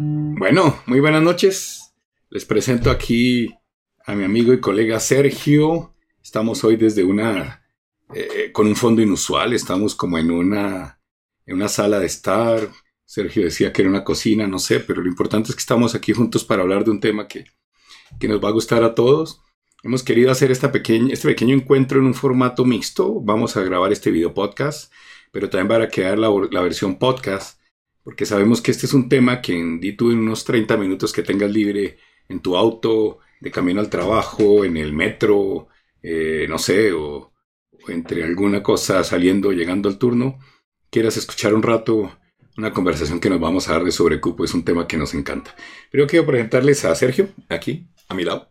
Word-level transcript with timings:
Bueno, 0.00 0.80
muy 0.86 1.00
buenas 1.00 1.24
noches. 1.24 1.92
Les 2.30 2.44
presento 2.44 2.88
aquí 2.92 3.52
a 4.06 4.14
mi 4.14 4.22
amigo 4.22 4.52
y 4.52 4.60
colega 4.60 5.00
Sergio. 5.00 5.92
Estamos 6.22 6.62
hoy 6.62 6.76
desde 6.76 7.02
una 7.02 7.64
eh, 8.14 8.52
con 8.52 8.68
un 8.68 8.76
fondo 8.76 9.02
inusual. 9.02 9.54
Estamos 9.54 9.96
como 9.96 10.16
en 10.16 10.30
una 10.30 11.00
en 11.46 11.56
una 11.56 11.66
sala 11.66 11.98
de 11.98 12.06
estar. 12.06 12.60
Sergio 13.04 13.42
decía 13.42 13.72
que 13.72 13.82
era 13.82 13.90
una 13.90 14.04
cocina, 14.04 14.46
no 14.46 14.60
sé, 14.60 14.78
pero 14.78 15.02
lo 15.02 15.08
importante 15.08 15.48
es 15.48 15.56
que 15.56 15.62
estamos 15.62 15.96
aquí 15.96 16.12
juntos 16.12 16.44
para 16.44 16.62
hablar 16.62 16.84
de 16.84 16.92
un 16.92 17.00
tema 17.00 17.26
que, 17.26 17.46
que 18.20 18.28
nos 18.28 18.42
va 18.42 18.50
a 18.50 18.52
gustar 18.52 18.84
a 18.84 18.94
todos. 18.94 19.40
Hemos 19.82 20.04
querido 20.04 20.30
hacer 20.30 20.52
esta 20.52 20.70
este 20.72 21.28
pequeño 21.28 21.56
encuentro 21.56 21.98
en 21.98 22.06
un 22.06 22.14
formato 22.14 22.64
mixto. 22.64 23.20
Vamos 23.20 23.56
a 23.56 23.62
grabar 23.62 23.90
este 23.90 24.12
video 24.12 24.32
podcast, 24.32 24.92
pero 25.32 25.50
también 25.50 25.80
va 25.80 25.82
a 25.82 25.88
quedar 25.88 26.20
la, 26.20 26.30
la 26.52 26.60
versión 26.60 27.00
podcast, 27.00 27.57
porque 28.08 28.24
sabemos 28.24 28.62
que 28.62 28.70
este 28.70 28.86
es 28.86 28.94
un 28.94 29.10
tema 29.10 29.42
que 29.42 29.52
en, 29.52 29.80
di 29.80 29.92
tú 29.92 30.10
en 30.10 30.20
unos 30.20 30.42
30 30.46 30.78
minutos 30.78 31.12
que 31.12 31.22
tengas 31.22 31.50
libre 31.50 31.98
en 32.30 32.40
tu 32.40 32.56
auto, 32.56 33.18
de 33.38 33.50
camino 33.50 33.80
al 33.80 33.90
trabajo, 33.90 34.64
en 34.64 34.78
el 34.78 34.94
metro, 34.94 35.68
eh, 36.02 36.46
no 36.48 36.58
sé, 36.58 36.94
o, 36.94 37.34
o 37.70 37.90
entre 37.90 38.24
alguna 38.24 38.62
cosa 38.62 39.04
saliendo, 39.04 39.52
llegando 39.52 39.90
al 39.90 39.98
turno, 39.98 40.38
quieras 40.88 41.18
escuchar 41.18 41.52
un 41.52 41.62
rato 41.62 42.10
una 42.56 42.72
conversación 42.72 43.20
que 43.20 43.28
nos 43.28 43.40
vamos 43.40 43.68
a 43.68 43.72
dar 43.72 43.84
de 43.84 43.92
sobrecupo. 43.92 44.42
Es 44.42 44.54
un 44.54 44.64
tema 44.64 44.86
que 44.86 44.96
nos 44.96 45.12
encanta. 45.12 45.54
Pero 45.90 46.06
quiero 46.06 46.24
presentarles 46.24 46.86
a 46.86 46.94
Sergio, 46.94 47.28
aquí, 47.50 47.90
a 48.08 48.14
mi 48.14 48.24
lado. 48.24 48.50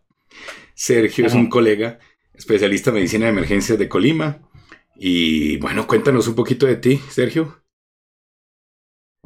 Sergio 0.75 1.25
es 1.25 1.33
un 1.33 1.49
colega, 1.49 1.97
especialista 2.35 2.91
en 2.91 2.97
medicina 2.97 3.25
de 3.25 3.31
emergencias 3.31 3.79
de 3.79 3.89
Colima. 3.89 4.47
Y 4.95 5.57
bueno, 5.57 5.87
cuéntanos 5.87 6.27
un 6.27 6.35
poquito 6.35 6.67
de 6.67 6.75
ti, 6.75 7.01
Sergio. 7.09 7.63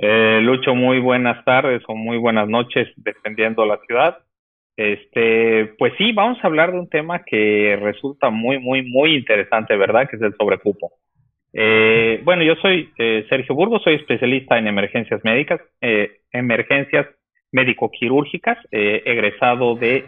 Eh, 0.04 0.40
Lucho, 0.42 0.74
muy 0.74 1.00
buenas 1.00 1.46
tardes 1.46 1.84
o 1.88 1.96
muy 1.96 2.18
buenas 2.18 2.50
noches, 2.50 2.88
dependiendo 2.98 3.68
la 3.68 3.80
ciudad. 3.86 4.18
Este, 4.76 5.76
pues 5.78 5.94
sí, 6.00 6.12
vamos 6.12 6.40
a 6.42 6.48
hablar 6.48 6.72
de 6.72 6.80
un 6.80 6.90
tema 6.90 7.24
que 7.24 7.78
resulta 7.80 8.32
muy, 8.32 8.58
muy, 8.58 8.82
muy 8.82 9.16
interesante, 9.16 9.78
¿verdad? 9.78 10.10
Que 10.10 10.16
es 10.16 10.22
el 10.24 10.36
sobrecupo. 10.36 10.94
Eh, 11.54 12.20
bueno, 12.24 12.42
yo 12.42 12.56
soy 12.56 12.90
eh, 12.98 13.28
Sergio 13.30 13.54
Burgos, 13.54 13.84
soy 13.84 13.96
especialista 13.96 14.58
en 14.58 14.66
emergencias 14.66 15.22
médicas, 15.24 15.62
eh, 15.82 16.22
emergencias 16.32 17.06
médico-quirúrgicas, 17.52 18.58
eh, 18.72 19.04
egresado 19.06 19.76
de 19.76 20.06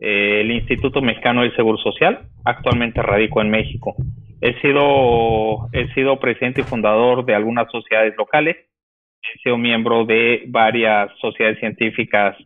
el 0.00 0.50
Instituto 0.50 1.00
Mexicano 1.02 1.42
del 1.42 1.54
Seguro 1.54 1.78
Social. 1.78 2.22
Actualmente 2.44 3.00
radico 3.02 3.40
en 3.42 3.50
México. 3.50 3.94
He 4.40 4.60
sido, 4.60 5.68
he 5.72 5.92
sido 5.94 6.18
presidente 6.18 6.60
y 6.62 6.64
fundador 6.64 7.24
de 7.24 7.34
algunas 7.34 7.70
sociedades 7.70 8.14
locales. 8.16 8.56
He 9.32 9.38
sido 9.38 9.56
miembro 9.56 10.04
de 10.04 10.44
varias 10.48 11.10
sociedades 11.20 11.58
científicas 11.58 12.36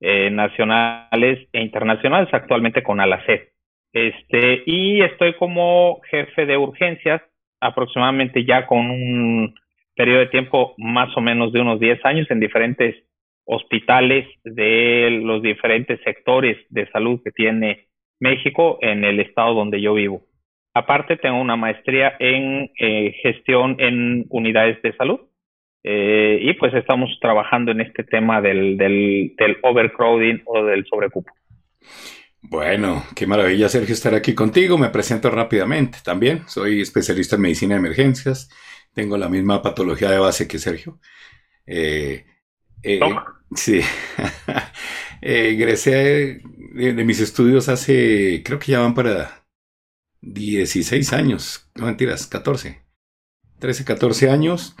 eh, 0.00 0.30
nacionales 0.30 1.48
e 1.52 1.60
internacionales, 1.62 2.28
actualmente 2.32 2.82
con 2.82 3.00
ALACED. 3.00 3.48
Este, 3.92 4.62
y 4.66 5.00
estoy 5.00 5.34
como 5.34 6.00
jefe 6.10 6.44
de 6.44 6.58
urgencias 6.58 7.22
aproximadamente 7.60 8.44
ya 8.44 8.66
con 8.66 8.90
un 8.90 9.54
periodo 9.94 10.20
de 10.20 10.26
tiempo 10.26 10.74
más 10.76 11.16
o 11.16 11.20
menos 11.22 11.52
de 11.52 11.60
unos 11.60 11.80
10 11.80 12.04
años 12.04 12.30
en 12.30 12.40
diferentes 12.40 12.94
hospitales 13.46 14.26
de 14.44 15.20
los 15.22 15.40
diferentes 15.40 16.00
sectores 16.02 16.58
de 16.68 16.86
salud 16.90 17.20
que 17.24 17.30
tiene 17.30 17.86
México 18.20 18.78
en 18.82 19.04
el 19.04 19.20
estado 19.20 19.54
donde 19.54 19.80
yo 19.80 19.94
vivo. 19.94 20.22
Aparte, 20.74 21.16
tengo 21.16 21.40
una 21.40 21.56
maestría 21.56 22.14
en 22.18 22.70
eh, 22.78 23.14
gestión 23.22 23.76
en 23.78 24.26
unidades 24.28 24.82
de 24.82 24.94
salud 24.96 25.20
eh, 25.88 26.40
y 26.42 26.52
pues 26.54 26.74
estamos 26.74 27.16
trabajando 27.20 27.70
en 27.70 27.80
este 27.80 28.02
tema 28.02 28.40
del, 28.40 28.76
del, 28.76 29.36
del 29.38 29.56
overcrowding 29.62 30.42
o 30.44 30.64
del 30.64 30.84
sobrecupo. 30.84 31.32
Bueno, 32.42 33.04
qué 33.14 33.24
maravilla, 33.28 33.68
Sergio, 33.68 33.94
estar 33.94 34.12
aquí 34.12 34.34
contigo. 34.34 34.78
Me 34.78 34.88
presento 34.88 35.30
rápidamente 35.30 35.98
también. 36.02 36.42
Soy 36.48 36.80
especialista 36.80 37.36
en 37.36 37.42
medicina 37.42 37.74
de 37.76 37.78
emergencias. 37.78 38.50
Tengo 38.94 39.16
la 39.16 39.28
misma 39.28 39.62
patología 39.62 40.10
de 40.10 40.18
base 40.18 40.48
que 40.48 40.58
Sergio. 40.58 40.98
Eh, 41.66 42.26
eh, 42.82 43.00
sí. 43.54 43.80
eh, 45.22 45.50
egresé 45.50 46.42
de, 46.74 46.92
de, 46.94 47.04
mis 47.04 47.20
estudios 47.20 47.68
hace, 47.68 48.42
creo 48.44 48.58
que 48.58 48.72
ya 48.72 48.80
van 48.80 48.94
para 48.94 49.46
16 50.20 51.12
años. 51.12 51.70
No 51.76 51.86
mentiras, 51.86 52.26
14. 52.26 52.85
13, 53.58 53.84
14 53.84 54.30
años 54.30 54.76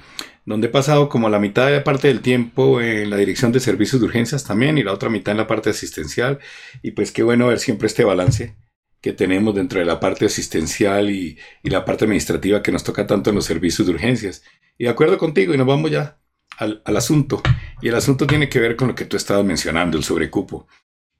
donde 0.46 0.68
he 0.68 0.70
pasado 0.70 1.08
como 1.08 1.28
la 1.28 1.40
mitad 1.40 1.66
de 1.66 1.80
parte 1.80 2.08
del 2.08 2.20
tiempo 2.20 2.80
en 2.80 3.10
la 3.10 3.16
dirección 3.16 3.50
de 3.50 3.58
servicios 3.58 4.00
de 4.00 4.06
urgencias 4.06 4.44
también 4.44 4.78
y 4.78 4.84
la 4.84 4.92
otra 4.92 5.10
mitad 5.10 5.32
en 5.32 5.38
la 5.38 5.48
parte 5.48 5.70
asistencial. 5.70 6.38
Y 6.82 6.92
pues 6.92 7.10
qué 7.10 7.24
bueno 7.24 7.48
ver 7.48 7.58
siempre 7.58 7.88
este 7.88 8.04
balance 8.04 8.56
que 9.00 9.12
tenemos 9.12 9.56
dentro 9.56 9.80
de 9.80 9.84
la 9.84 9.98
parte 9.98 10.26
asistencial 10.26 11.10
y, 11.10 11.36
y 11.64 11.70
la 11.70 11.84
parte 11.84 12.04
administrativa 12.04 12.62
que 12.62 12.70
nos 12.70 12.84
toca 12.84 13.06
tanto 13.06 13.30
en 13.30 13.36
los 13.36 13.44
servicios 13.44 13.86
de 13.86 13.94
urgencias. 13.94 14.44
Y 14.78 14.84
de 14.84 14.90
acuerdo 14.90 15.18
contigo, 15.18 15.52
y 15.52 15.58
nos 15.58 15.66
vamos 15.66 15.90
ya 15.90 16.20
al, 16.58 16.80
al 16.84 16.96
asunto. 16.96 17.42
Y 17.82 17.88
el 17.88 17.96
asunto 17.96 18.26
tiene 18.26 18.48
que 18.48 18.60
ver 18.60 18.76
con 18.76 18.88
lo 18.88 18.94
que 18.94 19.04
tú 19.04 19.16
estabas 19.16 19.44
mencionando, 19.44 19.98
el 19.98 20.04
sobrecupo, 20.04 20.68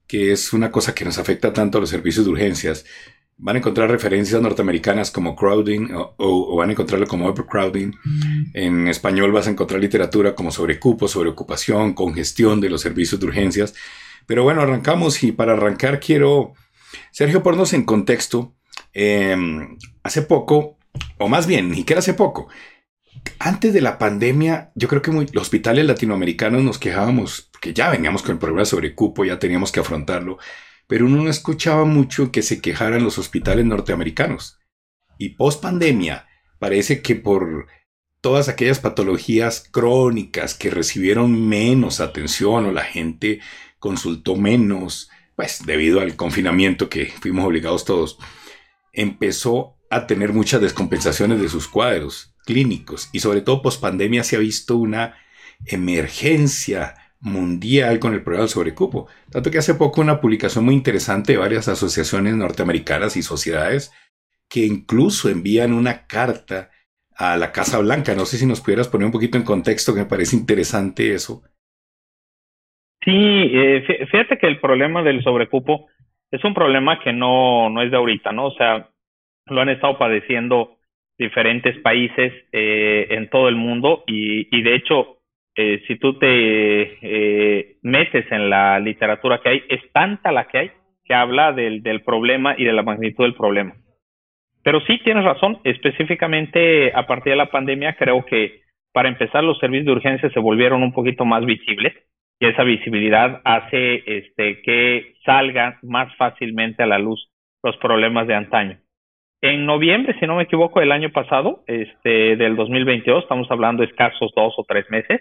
que 0.06 0.30
es 0.30 0.52
una 0.52 0.70
cosa 0.70 0.94
que 0.94 1.04
nos 1.04 1.18
afecta 1.18 1.52
tanto 1.52 1.78
a 1.78 1.80
los 1.80 1.90
servicios 1.90 2.26
de 2.26 2.30
urgencias 2.30 2.84
van 3.38 3.56
a 3.56 3.58
encontrar 3.58 3.90
referencias 3.90 4.40
norteamericanas 4.40 5.10
como 5.10 5.36
crowding 5.36 5.92
o, 5.94 6.14
o, 6.16 6.56
van 6.56 6.70
a 6.70 6.72
encontrarlo 6.72 7.06
como 7.06 7.26
overcrowding. 7.26 7.94
En 8.54 8.88
español 8.88 9.32
vas 9.32 9.46
a 9.46 9.50
encontrar 9.50 9.80
literatura 9.80 10.34
como 10.34 10.50
sobre 10.50 10.80
cupo, 10.80 11.06
sobre 11.06 11.30
ocupación, 11.30 11.92
congestión 11.92 12.60
de 12.60 12.70
los 12.70 12.80
servicios 12.80 13.20
de 13.20 13.26
urgencias. 13.26 13.74
Pero 14.26 14.42
bueno, 14.42 14.62
arrancamos 14.62 15.22
y 15.22 15.32
para 15.32 15.52
arrancar 15.52 16.00
quiero, 16.00 16.54
Sergio, 17.10 17.42
ponernos 17.42 17.72
en 17.74 17.84
contexto. 17.84 18.54
Eh, 18.94 19.36
hace 20.02 20.22
poco, 20.22 20.78
o 21.18 21.28
más 21.28 21.46
bien, 21.46 21.70
ni 21.70 21.84
que 21.84 21.94
hace 21.94 22.14
poco, 22.14 22.48
antes 23.38 23.74
de 23.74 23.80
la 23.80 23.98
pandemia, 23.98 24.72
yo 24.74 24.88
creo 24.88 25.02
que 25.02 25.10
muy, 25.10 25.26
los 25.32 25.42
hospitales 25.42 25.84
latinoamericanos 25.84 26.62
nos 26.62 26.78
quejábamos, 26.78 27.50
porque 27.52 27.74
ya 27.74 27.90
veníamos 27.90 28.22
con 28.22 28.32
el 28.32 28.38
problema 28.38 28.64
sobre 28.64 28.94
cupo, 28.94 29.24
ya 29.24 29.38
teníamos 29.38 29.72
que 29.72 29.80
afrontarlo 29.80 30.38
pero 30.86 31.06
uno 31.06 31.22
no 31.22 31.30
escuchaba 31.30 31.84
mucho 31.84 32.30
que 32.30 32.42
se 32.42 32.60
quejaran 32.60 33.04
los 33.04 33.18
hospitales 33.18 33.64
norteamericanos. 33.64 34.58
Y 35.18 35.30
post 35.30 35.62
pandemia, 35.62 36.26
parece 36.58 37.02
que 37.02 37.16
por 37.16 37.66
todas 38.20 38.48
aquellas 38.48 38.80
patologías 38.80 39.68
crónicas 39.70 40.54
que 40.54 40.70
recibieron 40.70 41.48
menos 41.48 42.00
atención 42.00 42.66
o 42.66 42.72
la 42.72 42.84
gente 42.84 43.40
consultó 43.78 44.36
menos, 44.36 45.10
pues 45.36 45.64
debido 45.64 46.00
al 46.00 46.16
confinamiento 46.16 46.88
que 46.88 47.06
fuimos 47.06 47.44
obligados 47.44 47.84
todos, 47.84 48.18
empezó 48.92 49.76
a 49.90 50.06
tener 50.06 50.32
muchas 50.32 50.60
descompensaciones 50.60 51.40
de 51.40 51.48
sus 51.48 51.68
cuadros 51.68 52.34
clínicos 52.44 53.08
y 53.12 53.20
sobre 53.20 53.42
todo 53.42 53.62
post 53.62 53.80
pandemia 53.80 54.24
se 54.24 54.36
ha 54.36 54.40
visto 54.40 54.76
una 54.76 55.16
emergencia 55.64 56.94
mundial 57.26 57.98
con 57.98 58.14
el 58.14 58.22
problema 58.22 58.44
del 58.44 58.48
sobrecupo. 58.48 59.08
Tanto 59.30 59.50
que 59.50 59.58
hace 59.58 59.74
poco 59.74 60.00
una 60.00 60.20
publicación 60.20 60.64
muy 60.64 60.74
interesante 60.74 61.32
de 61.32 61.38
varias 61.38 61.68
asociaciones 61.68 62.34
norteamericanas 62.36 63.16
y 63.16 63.22
sociedades 63.22 63.92
que 64.48 64.64
incluso 64.64 65.28
envían 65.28 65.74
una 65.74 66.06
carta 66.06 66.70
a 67.16 67.36
la 67.36 67.50
Casa 67.50 67.78
Blanca. 67.80 68.14
No 68.14 68.24
sé 68.24 68.36
si 68.36 68.46
nos 68.46 68.60
pudieras 68.60 68.88
poner 68.88 69.06
un 69.06 69.12
poquito 69.12 69.36
en 69.36 69.44
contexto, 69.44 69.92
que 69.92 70.00
me 70.00 70.06
parece 70.06 70.36
interesante 70.36 71.12
eso. 71.12 71.42
Sí, 73.04 73.12
eh, 73.12 73.84
fíjate 74.10 74.38
que 74.38 74.46
el 74.46 74.60
problema 74.60 75.02
del 75.02 75.22
sobrecupo 75.22 75.88
es 76.30 76.42
un 76.44 76.54
problema 76.54 77.00
que 77.02 77.12
no, 77.12 77.70
no 77.70 77.82
es 77.82 77.90
de 77.90 77.96
ahorita, 77.96 78.32
¿no? 78.32 78.46
O 78.46 78.52
sea, 78.52 78.90
lo 79.46 79.60
han 79.60 79.68
estado 79.68 79.98
padeciendo 79.98 80.78
diferentes 81.18 81.76
países 81.78 82.32
eh, 82.52 83.06
en 83.10 83.30
todo 83.30 83.48
el 83.48 83.56
mundo 83.56 84.04
y, 84.06 84.48
y 84.56 84.62
de 84.62 84.76
hecho 84.76 85.15
eh, 85.56 85.82
si 85.86 85.96
tú 85.96 86.18
te 86.18 86.98
eh, 87.00 87.76
metes 87.82 88.30
en 88.30 88.50
la 88.50 88.78
literatura 88.78 89.40
que 89.42 89.48
hay, 89.48 89.64
es 89.68 89.80
tanta 89.92 90.30
la 90.30 90.46
que 90.48 90.58
hay 90.58 90.70
que 91.04 91.14
habla 91.14 91.52
del, 91.52 91.82
del 91.82 92.02
problema 92.02 92.54
y 92.58 92.64
de 92.64 92.72
la 92.72 92.82
magnitud 92.82 93.24
del 93.24 93.34
problema. 93.34 93.74
Pero 94.62 94.80
sí 94.80 94.98
tienes 95.04 95.24
razón, 95.24 95.60
específicamente 95.64 96.92
a 96.94 97.06
partir 97.06 97.32
de 97.32 97.36
la 97.36 97.50
pandemia 97.50 97.96
creo 97.96 98.24
que 98.26 98.62
para 98.92 99.08
empezar 99.08 99.44
los 99.44 99.58
servicios 99.58 99.86
de 99.86 99.92
urgencia 99.92 100.30
se 100.30 100.40
volvieron 100.40 100.82
un 100.82 100.92
poquito 100.92 101.24
más 101.24 101.44
visibles 101.44 101.94
y 102.40 102.46
esa 102.46 102.64
visibilidad 102.64 103.40
hace 103.44 104.02
este, 104.06 104.60
que 104.62 105.14
salgan 105.24 105.76
más 105.82 106.14
fácilmente 106.16 106.82
a 106.82 106.86
la 106.86 106.98
luz 106.98 107.30
los 107.62 107.76
problemas 107.78 108.26
de 108.26 108.34
antaño. 108.34 108.78
En 109.42 109.66
noviembre, 109.66 110.16
si 110.18 110.26
no 110.26 110.36
me 110.36 110.44
equivoco, 110.44 110.80
del 110.80 110.92
año 110.92 111.10
pasado, 111.10 111.62
este, 111.66 112.36
del 112.36 112.56
2022, 112.56 113.22
estamos 113.22 113.50
hablando 113.50 113.82
escasos 113.82 114.32
dos 114.34 114.54
o 114.56 114.64
tres 114.66 114.90
meses, 114.90 115.20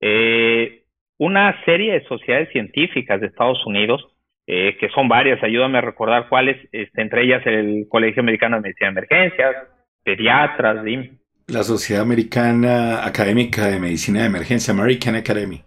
eh, 0.00 0.84
una 1.18 1.64
serie 1.64 1.92
de 1.92 2.04
sociedades 2.06 2.50
científicas 2.52 3.20
de 3.20 3.26
Estados 3.26 3.64
Unidos, 3.66 4.06
eh, 4.46 4.76
que 4.78 4.88
son 4.90 5.08
varias, 5.08 5.42
ayúdame 5.42 5.78
a 5.78 5.82
recordar 5.82 6.28
cuáles, 6.28 6.56
este, 6.72 7.02
entre 7.02 7.24
ellas 7.24 7.42
el 7.46 7.86
Colegio 7.88 8.22
Americano 8.22 8.56
de 8.56 8.62
Medicina 8.62 8.86
de 8.86 8.92
Emergencias, 8.92 9.56
pediatras, 10.04 10.84
dime. 10.84 11.18
La 11.48 11.62
Sociedad 11.62 12.02
Americana 12.02 13.06
Académica 13.06 13.66
de 13.66 13.80
Medicina 13.80 14.20
de 14.20 14.26
Emergencia, 14.26 14.72
American 14.72 15.14
Academy. 15.16 15.62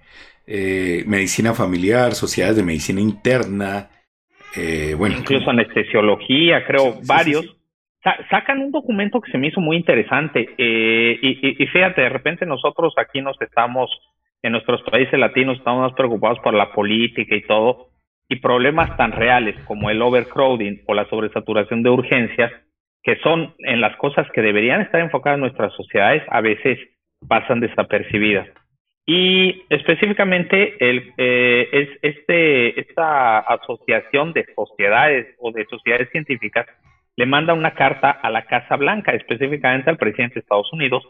eh, 0.47 1.03
medicina 1.07 1.53
familiar, 1.53 2.13
sociedades 2.13 2.57
de 2.57 2.63
medicina 2.63 2.99
interna, 2.99 3.89
eh, 4.55 4.95
bueno. 4.97 5.17
Incluso 5.19 5.49
anestesiología, 5.49 6.65
creo, 6.65 6.99
varios. 7.05 7.57
sacan 8.29 8.59
un 8.59 8.71
documento 8.71 9.21
que 9.21 9.31
se 9.31 9.37
me 9.37 9.47
hizo 9.47 9.61
muy 9.61 9.77
interesante 9.77 10.49
eh, 10.57 11.19
y, 11.21 11.63
y, 11.63 11.67
fíjate, 11.67 12.01
de 12.01 12.09
repente 12.09 12.45
nosotros 12.45 12.93
aquí 12.97 13.21
nos 13.21 13.39
estamos, 13.41 13.89
en 14.43 14.53
nuestros 14.53 14.81
países 14.83 15.19
latinos, 15.19 15.57
estamos 15.57 15.81
más 15.81 15.93
preocupados 15.93 16.39
por 16.39 16.53
la 16.53 16.71
política 16.71 17.35
y 17.35 17.43
todo, 17.43 17.89
y 18.29 18.37
problemas 18.37 18.95
tan 18.97 19.11
reales 19.11 19.55
como 19.65 19.89
el 19.89 20.01
overcrowding 20.01 20.83
o 20.87 20.93
la 20.93 21.07
sobresaturación 21.09 21.83
de 21.83 21.89
urgencias, 21.89 22.51
que 23.03 23.17
son 23.17 23.53
en 23.59 23.81
las 23.81 23.95
cosas 23.97 24.27
que 24.31 24.41
deberían 24.41 24.81
estar 24.81 25.01
enfocadas 25.01 25.37
en 25.37 25.41
nuestras 25.41 25.73
sociedades, 25.73 26.23
a 26.29 26.41
veces 26.41 26.79
pasan 27.27 27.59
desapercibidas. 27.59 28.47
Y 29.05 29.63
específicamente 29.69 30.75
eh, 30.79 31.69
es 31.71 31.89
este, 32.01 32.79
esta 32.79 33.39
asociación 33.39 34.31
de 34.31 34.45
sociedades 34.55 35.35
o 35.39 35.51
de 35.51 35.65
sociedades 35.65 36.09
científicas 36.11 36.67
le 37.17 37.25
manda 37.25 37.53
una 37.53 37.73
carta 37.73 38.11
a 38.11 38.29
la 38.29 38.45
Casa 38.45 38.77
Blanca, 38.77 39.11
específicamente 39.11 39.89
al 39.89 39.97
presidente 39.97 40.35
de 40.35 40.39
Estados 40.39 40.71
Unidos, 40.71 41.03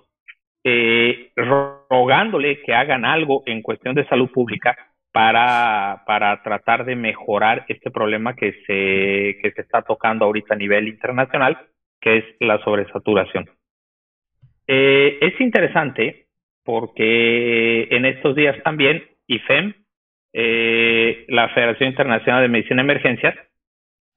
eh, 0.64 1.32
rogándole 1.90 2.62
que 2.62 2.74
hagan 2.74 3.06
algo 3.06 3.44
en 3.46 3.62
cuestión 3.62 3.96
de 3.96 4.08
salud 4.08 4.30
pública 4.32 4.78
para, 5.12 6.04
para 6.06 6.42
tratar 6.42 6.86
de 6.86 6.96
mejorar 6.96 7.66
este 7.68 7.92
problema 7.92 8.36
que 8.36 8.54
se, 8.66 9.42
que 9.42 9.52
se 9.56 9.62
está 9.62 9.82
tocando 9.82 10.26
ahorita 10.26 10.54
a 10.54 10.58
nivel 10.58 10.88
internacional, 10.88 11.58
que 12.00 12.18
es 12.18 12.26
la 12.40 12.60
sobresaturación. 12.64 13.50
Eh, 14.68 15.18
es 15.22 15.40
interesante 15.42 16.28
porque 16.64 17.88
en 17.92 18.06
estos 18.06 18.36
días 18.36 18.56
también 18.64 19.04
IFEM, 19.28 19.74
eh, 20.34 21.26
la 21.28 21.50
Federación 21.50 21.90
Internacional 21.90 22.42
de 22.42 22.48
Medicina 22.48 22.78
de 22.78 22.92
Emergencias, 22.92 23.36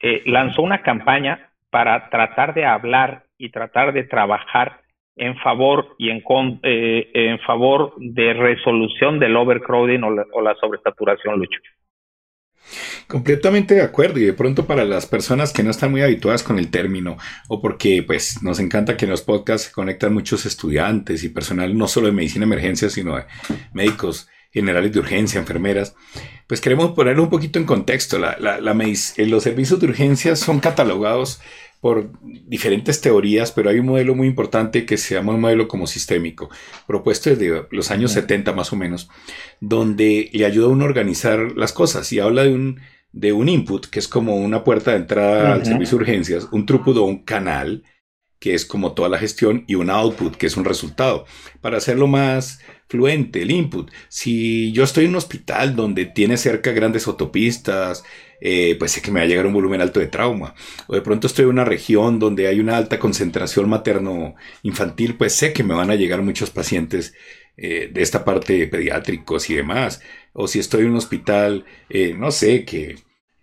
eh, 0.01 0.23
lanzó 0.27 0.63
una 0.63 0.83
campaña 0.83 1.51
para 1.71 2.09
tratar 2.09 2.55
de 2.55 2.67
hablar 2.67 3.25
y 3.37 3.49
tratar 3.49 3.93
de 3.93 4.05
trabajar 4.05 4.81
en 5.17 5.37
favor 5.39 5.95
y 5.99 6.11
en, 6.11 6.23
eh, 6.63 7.11
en 7.15 7.39
favor 7.41 7.95
de 7.99 8.35
resolución 8.35 9.19
del 9.19 9.37
overcrowding 9.37 10.03
o 10.03 10.11
la, 10.11 10.25
o 10.33 10.41
la 10.41 10.55
sobresaturación, 10.57 11.39
Lucho. 11.39 11.61
Completamente 13.07 13.75
de 13.75 13.83
acuerdo 13.83 14.19
y 14.19 14.25
de 14.25 14.33
pronto 14.33 14.67
para 14.67 14.85
las 14.85 15.07
personas 15.07 15.53
que 15.53 15.63
no 15.63 15.71
están 15.71 15.91
muy 15.91 16.01
habituadas 16.01 16.43
con 16.43 16.59
el 16.59 16.71
término 16.71 17.19
o 17.49 17.61
porque 17.61 18.03
pues 18.03 18.43
nos 18.43 18.59
encanta 18.59 18.97
que 18.97 19.05
en 19.05 19.11
los 19.11 19.21
podcasts 19.21 19.69
se 19.69 19.73
conectan 19.73 20.15
muchos 20.15 20.47
estudiantes 20.47 21.23
y 21.25 21.29
personal 21.29 21.77
no 21.77 21.87
solo 21.87 22.07
de 22.07 22.13
medicina 22.13 22.47
emergencia 22.47 22.89
sino 22.89 23.17
de 23.17 23.25
médicos 23.75 24.29
generales 24.55 24.93
de 24.93 25.01
urgencia, 25.01 25.41
enfermeras, 25.41 25.97
pues 26.47 26.61
queremos 26.61 26.93
ponerlo 26.93 27.25
un 27.25 27.29
poquito 27.29 27.59
en 27.59 27.67
contexto. 27.67 28.19
La, 28.19 28.37
eh, 28.39 29.27
los 29.27 29.43
servicios 29.43 29.81
de 29.81 29.87
urgencia 29.89 30.37
son 30.37 30.61
catalogados 30.61 31.43
por 31.85 32.11
diferentes 32.47 33.03
teorías, 33.03 33.53
pero 33.53 33.69
hay 33.69 33.79
un 33.79 33.85
modelo 33.85 34.15
muy 34.15 34.27
importante 34.27 34.87
que 34.87 34.97
se 34.97 35.17
llama 35.17 35.35
un 35.35 35.43
modelo 35.43 35.69
como 35.69 35.87
sistémico, 35.87 36.49
propuesto 36.87 37.29
desde 37.29 37.67
los 37.73 37.91
años 37.91 38.13
70 38.13 38.55
más 38.55 38.73
o 38.73 38.77
menos, 38.77 39.11
donde 39.61 40.31
le 40.33 40.47
ayuda 40.47 40.69
a 40.69 40.71
uno 40.71 40.85
a 40.85 40.89
organizar 40.89 41.53
las 41.57 41.75
cosas 41.75 42.11
y 42.11 42.21
habla 42.21 42.45
de 42.45 42.55
un, 42.55 42.81
de 43.13 43.35
un 43.35 43.51
input, 43.51 43.85
que 43.85 43.99
es 43.99 44.09
como 44.09 44.35
una 44.35 44.65
puerta 44.65 44.93
de 44.93 44.97
entrada 44.97 45.53
al 45.53 45.67
servicio 45.67 45.99
de 45.99 46.05
urgencias, 46.05 46.49
un 46.53 46.65
throughput 46.65 46.97
o 46.97 47.05
un 47.05 47.23
canal, 47.23 47.83
que 48.39 48.55
es 48.55 48.65
como 48.65 48.95
toda 48.95 49.11
la 49.11 49.19
gestión, 49.19 49.65
y 49.67 49.75
un 49.75 49.91
output, 49.91 50.37
que 50.37 50.47
es 50.47 50.57
un 50.57 50.65
resultado. 50.65 51.27
Para 51.61 51.77
hacerlo 51.77 52.07
más 52.07 52.61
fluente, 52.89 53.43
el 53.43 53.51
input. 53.51 53.91
Si 54.09 54.73
yo 54.73 54.85
estoy 54.85 55.05
en 55.05 55.11
un 55.11 55.17
hospital 55.17 55.77
donde 55.77 56.07
tiene 56.07 56.37
cerca 56.37 56.73
grandes 56.73 57.07
autopistas, 57.07 58.05
eh, 58.41 58.77
pues 58.79 58.93
sé 58.93 59.03
que 59.03 59.11
me 59.11 59.21
va 59.21 59.25
a 59.25 59.29
llegar 59.29 59.47
un 59.47 59.55
volumen 59.55 59.81
alto 59.81 60.01
de 60.01 60.07
trauma. 60.07 60.55
O 60.87 60.95
de 60.95 61.03
pronto 61.03 61.27
estoy 61.27 61.45
en 61.45 61.51
una 61.51 61.65
región 61.65 62.19
donde 62.19 62.47
hay 62.47 62.61
una 62.61 62.77
alta 62.77 62.99
concentración 62.99 63.69
materno-infantil, 63.69 65.17
pues 65.17 65.35
sé 65.35 65.53
que 65.53 65.65
me 65.65 65.75
van 65.75 65.91
a 65.91 65.95
llegar 65.95 66.23
muchos 66.23 66.51
pacientes 66.51 67.15
eh, 67.57 67.89
de 67.93 68.03
esta 68.03 68.25
parte 68.25 68.67
pediátricos 68.67 69.49
y 69.51 69.55
demás. 69.55 70.03
O 70.33 70.49
si 70.49 70.59
estoy 70.59 70.83
en 70.83 70.91
un 70.91 70.97
hospital, 70.97 71.65
eh, 71.89 72.15
no 72.19 72.31
sé, 72.33 72.65
que 72.65 72.97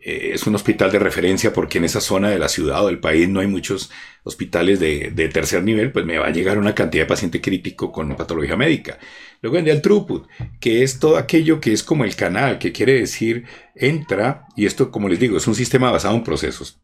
es 0.03 0.47
un 0.47 0.55
hospital 0.55 0.91
de 0.91 0.97
referencia 0.97 1.53
porque 1.53 1.77
en 1.77 1.83
esa 1.83 2.01
zona 2.01 2.29
de 2.29 2.39
la 2.39 2.49
ciudad 2.49 2.83
o 2.83 2.87
del 2.87 2.99
país 2.99 3.29
no 3.29 3.39
hay 3.39 3.47
muchos 3.47 3.91
hospitales 4.23 4.79
de, 4.79 5.29
tercer 5.31 5.63
nivel, 5.63 5.91
pues 5.91 6.05
me 6.05 6.17
va 6.17 6.27
a 6.27 6.31
llegar 6.31 6.57
una 6.57 6.73
cantidad 6.73 7.03
de 7.03 7.07
paciente 7.09 7.39
crítico 7.39 7.91
con 7.91 8.15
patología 8.15 8.55
médica. 8.57 8.97
Luego 9.41 9.55
vendría 9.55 9.75
el 9.75 9.81
throughput, 9.81 10.27
que 10.59 10.81
es 10.81 10.99
todo 10.99 11.17
aquello 11.17 11.59
que 11.59 11.71
es 11.71 11.83
como 11.83 12.03
el 12.03 12.15
canal, 12.15 12.57
que 12.57 12.71
quiere 12.71 12.93
decir 12.93 13.45
entra, 13.75 14.47
y 14.55 14.65
esto 14.65 14.91
como 14.91 15.07
les 15.07 15.19
digo, 15.19 15.37
es 15.37 15.47
un 15.47 15.55
sistema 15.55 15.91
basado 15.91 16.15
en 16.15 16.23
procesos. 16.23 16.81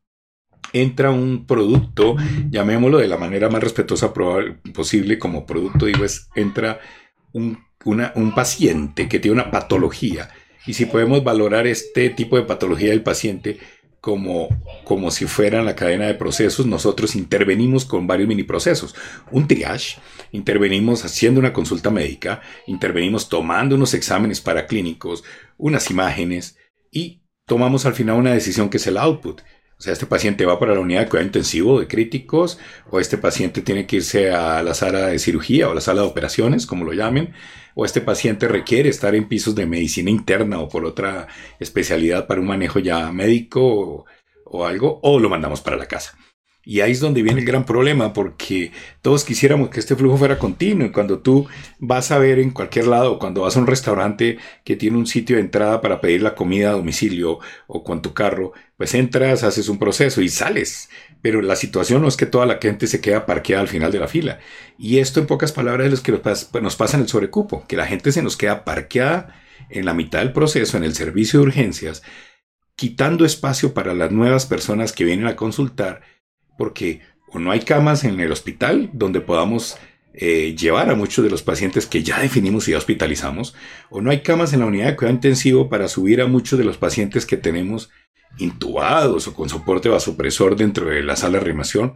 Entra 0.73 1.09
un 1.09 1.47
producto, 1.47 2.17
llamémoslo 2.51 2.99
de 2.99 3.07
la 3.07 3.17
manera 3.17 3.49
más 3.49 3.63
respetuosa 3.63 4.13
posible 4.73 5.17
como 5.17 5.45
producto, 5.45 5.85
digo, 5.85 6.05
es 6.05 6.29
entra 6.35 6.79
un 7.33 8.33
paciente 8.35 9.07
que 9.07 9.19
tiene 9.19 9.41
una 9.41 9.51
patología. 9.51 10.29
Y 10.67 10.73
si 10.73 10.85
podemos 10.85 11.23
valorar 11.23 11.65
este 11.65 12.09
tipo 12.09 12.35
de 12.35 12.43
patología 12.43 12.89
del 12.89 13.01
paciente, 13.01 13.57
como, 14.01 14.47
como 14.83 15.11
si 15.11 15.25
fueran 15.25 15.65
la 15.65 15.75
cadena 15.75 16.05
de 16.05 16.13
procesos, 16.13 16.65
nosotros 16.65 17.15
intervenimos 17.15 17.85
con 17.85 18.05
varios 18.05 18.27
mini 18.27 18.43
procesos. 18.43 18.95
Un 19.31 19.47
triage, 19.47 19.97
intervenimos 20.31 21.03
haciendo 21.03 21.39
una 21.39 21.53
consulta 21.53 21.89
médica, 21.89 22.41
intervenimos 22.67 23.29
tomando 23.29 23.75
unos 23.75 23.93
exámenes 23.93 24.39
paraclínicos, 24.39 25.23
unas 25.57 25.89
imágenes 25.89 26.57
y 26.91 27.21
tomamos 27.45 27.85
al 27.85 27.93
final 27.93 28.17
una 28.17 28.33
decisión 28.33 28.69
que 28.69 28.77
es 28.77 28.87
el 28.87 28.97
output. 28.97 29.41
O 29.79 29.81
sea, 29.81 29.93
este 29.93 30.07
paciente 30.07 30.45
va 30.45 30.59
para 30.59 30.73
la 30.73 30.79
unidad 30.79 31.01
de 31.01 31.09
cuidado 31.09 31.27
intensivo 31.27 31.79
de 31.79 31.87
críticos 31.87 32.57
o 32.89 32.99
este 32.99 33.17
paciente 33.17 33.61
tiene 33.61 33.85
que 33.85 33.97
irse 33.97 34.31
a 34.31 34.63
la 34.63 34.73
sala 34.73 35.07
de 35.07 35.19
cirugía 35.19 35.69
o 35.69 35.75
la 35.75 35.81
sala 35.81 36.01
de 36.01 36.07
operaciones, 36.07 36.65
como 36.65 36.83
lo 36.83 36.93
llamen, 36.93 37.33
o 37.75 37.85
este 37.85 38.01
paciente 38.01 38.47
requiere 38.47 38.89
estar 38.89 39.13
en 39.13 39.27
pisos 39.27 39.53
de 39.53 39.67
medicina 39.67 40.09
interna 40.09 40.59
o 40.59 40.67
por 40.67 40.83
otra 40.83 41.27
especialidad 41.59 42.25
para 42.25 42.41
un 42.41 42.47
manejo 42.47 42.79
ya 42.79 43.11
médico 43.11 43.61
o, 43.63 44.05
o 44.45 44.65
algo, 44.65 44.99
o 45.03 45.19
lo 45.19 45.29
mandamos 45.29 45.61
para 45.61 45.77
la 45.77 45.85
casa. 45.87 46.17
Y 46.69 46.81
ahí 46.81 46.91
es 46.91 46.99
donde 46.99 47.21
viene 47.23 47.39
el 47.39 47.45
gran 47.45 47.65
problema, 47.65 48.11
porque 48.11 48.73
todos 49.01 49.23
quisiéramos 49.23 49.69
que 49.69 49.79
este 49.79 49.95
flujo 49.95 50.17
fuera 50.17 50.37
continuo. 50.37 50.85
Y 50.85 50.91
cuando 50.91 51.19
tú 51.19 51.47
vas 51.79 52.11
a 52.11 52.17
ver 52.17 52.39
en 52.39 52.51
cualquier 52.51 52.87
lado, 52.87 53.19
cuando 53.19 53.43
vas 53.43 53.55
a 53.55 53.61
un 53.61 53.67
restaurante 53.67 54.37
que 54.65 54.75
tiene 54.75 54.97
un 54.97 55.07
sitio 55.07 55.37
de 55.37 55.43
entrada 55.43 55.79
para 55.79 56.01
pedir 56.01 56.23
la 56.23 56.35
comida 56.35 56.67
a 56.67 56.73
domicilio 56.73 57.39
o 57.67 57.85
con 57.85 58.01
tu 58.01 58.13
carro, 58.13 58.51
pues 58.75 58.93
entras, 58.95 59.43
haces 59.43 59.69
un 59.69 59.79
proceso 59.79 60.21
y 60.21 60.27
sales. 60.27 60.89
Pero 61.21 61.41
la 61.41 61.55
situación 61.55 62.01
no 62.01 62.09
es 62.09 62.17
que 62.17 62.25
toda 62.25 62.45
la 62.45 62.57
gente 62.61 62.87
se 62.87 62.99
queda 62.99 63.25
parqueada 63.25 63.61
al 63.61 63.69
final 63.69 63.93
de 63.93 63.99
la 63.99 64.09
fila. 64.09 64.39
Y 64.77 64.97
esto, 64.97 65.21
en 65.21 65.27
pocas 65.27 65.53
palabras, 65.53 65.87
es 65.87 65.93
lo 65.93 66.03
que 66.03 66.11
nos, 66.11 66.53
nos 66.61 66.75
pasa 66.75 66.97
en 66.97 67.03
el 67.03 67.07
sobrecupo, 67.07 67.65
que 67.65 67.77
la 67.77 67.87
gente 67.87 68.11
se 68.11 68.21
nos 68.21 68.35
queda 68.35 68.65
parqueada 68.65 69.41
en 69.69 69.85
la 69.85 69.93
mitad 69.93 70.19
del 70.19 70.33
proceso, 70.33 70.75
en 70.75 70.83
el 70.83 70.95
servicio 70.95 71.39
de 71.39 71.45
urgencias, 71.45 72.03
quitando 72.75 73.23
espacio 73.23 73.73
para 73.73 73.93
las 73.93 74.11
nuevas 74.11 74.45
personas 74.45 74.91
que 74.91 75.05
vienen 75.05 75.27
a 75.27 75.37
consultar 75.37 76.01
porque 76.57 77.01
o 77.29 77.39
no 77.39 77.51
hay 77.51 77.61
camas 77.61 78.03
en 78.03 78.19
el 78.19 78.31
hospital 78.31 78.89
donde 78.93 79.21
podamos 79.21 79.77
eh, 80.13 80.55
llevar 80.55 80.89
a 80.89 80.95
muchos 80.95 81.23
de 81.23 81.29
los 81.29 81.43
pacientes 81.43 81.85
que 81.85 82.01
ya 82.01 82.19
definimos 82.19 82.67
y 82.67 82.71
ya 82.71 82.77
hospitalizamos, 82.77 83.53
o 83.89 84.01
no 84.01 84.09
hay 84.09 84.21
camas 84.21 84.51
en 84.53 84.61
la 84.61 84.65
unidad 84.65 84.87
de 84.87 84.95
cuidado 84.95 85.15
intensivo 85.15 85.69
para 85.69 85.87
subir 85.87 86.21
a 86.21 86.27
muchos 86.27 86.57
de 86.57 86.65
los 86.65 86.77
pacientes 86.77 87.25
que 87.25 87.37
tenemos 87.37 87.91
intubados 88.39 89.27
o 89.27 89.33
con 89.33 89.49
soporte 89.49 89.89
vasopresor 89.89 90.55
dentro 90.55 90.89
de 90.89 91.03
la 91.03 91.15
sala 91.15 91.37
de 91.37 91.45
reanimación, 91.45 91.93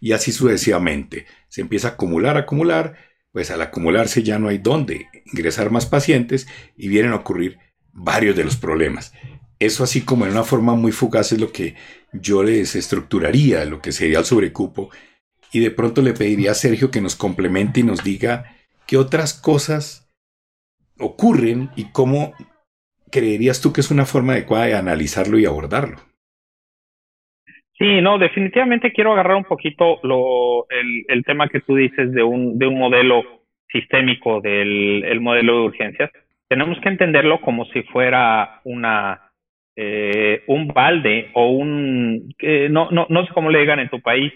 y 0.00 0.12
así 0.12 0.30
sucesivamente. 0.30 1.26
Se 1.48 1.62
empieza 1.62 1.88
a 1.88 1.90
acumular, 1.92 2.36
acumular, 2.36 2.96
pues 3.32 3.50
al 3.50 3.62
acumularse 3.62 4.22
ya 4.22 4.38
no 4.38 4.48
hay 4.48 4.58
dónde 4.58 5.08
ingresar 5.26 5.72
más 5.72 5.86
pacientes 5.86 6.46
y 6.76 6.86
vienen 6.86 7.12
a 7.12 7.16
ocurrir 7.16 7.58
varios 7.92 8.36
de 8.36 8.44
los 8.44 8.56
problemas. 8.56 9.12
Eso 9.64 9.82
así 9.82 10.04
como 10.04 10.26
en 10.26 10.32
una 10.32 10.42
forma 10.42 10.74
muy 10.74 10.92
fugaz 10.92 11.32
es 11.32 11.40
lo 11.40 11.50
que 11.50 11.74
yo 12.12 12.42
les 12.42 12.76
estructuraría, 12.76 13.64
lo 13.64 13.80
que 13.80 13.92
sería 13.92 14.18
el 14.18 14.24
sobrecupo, 14.24 14.90
y 15.52 15.60
de 15.60 15.70
pronto 15.70 16.02
le 16.02 16.12
pediría 16.12 16.50
a 16.50 16.54
Sergio 16.54 16.90
que 16.90 17.00
nos 17.00 17.16
complemente 17.16 17.80
y 17.80 17.82
nos 17.82 18.04
diga 18.04 18.44
qué 18.86 18.98
otras 18.98 19.32
cosas 19.32 20.12
ocurren 20.98 21.70
y 21.76 21.90
cómo 21.92 22.34
creerías 23.10 23.62
tú 23.62 23.72
que 23.72 23.80
es 23.80 23.90
una 23.90 24.04
forma 24.04 24.34
adecuada 24.34 24.66
de 24.66 24.74
analizarlo 24.74 25.38
y 25.38 25.46
abordarlo. 25.46 25.96
Sí, 27.78 28.00
no, 28.02 28.18
definitivamente 28.18 28.92
quiero 28.92 29.12
agarrar 29.12 29.36
un 29.36 29.44
poquito 29.44 29.98
el, 30.68 31.04
el 31.08 31.24
tema 31.24 31.48
que 31.48 31.60
tú 31.60 31.74
dices 31.74 32.12
de 32.12 32.22
un, 32.22 32.58
de 32.58 32.66
un 32.66 32.78
modelo 32.78 33.22
sistémico 33.68 34.40
del 34.40 35.04
el 35.04 35.20
modelo 35.20 35.54
de 35.54 35.66
urgencias. 35.66 36.10
Tenemos 36.48 36.78
que 36.80 36.88
entenderlo 36.88 37.40
como 37.40 37.64
si 37.66 37.82
fuera 37.84 38.60
una, 38.64 39.23
eh, 39.76 40.42
un 40.46 40.68
balde 40.68 41.30
o 41.34 41.50
un, 41.50 42.34
no, 42.70 42.90
no, 42.90 43.06
no 43.08 43.26
sé 43.26 43.32
cómo 43.32 43.50
le 43.50 43.60
digan 43.60 43.80
en 43.80 43.88
tu 43.88 44.00
país, 44.00 44.32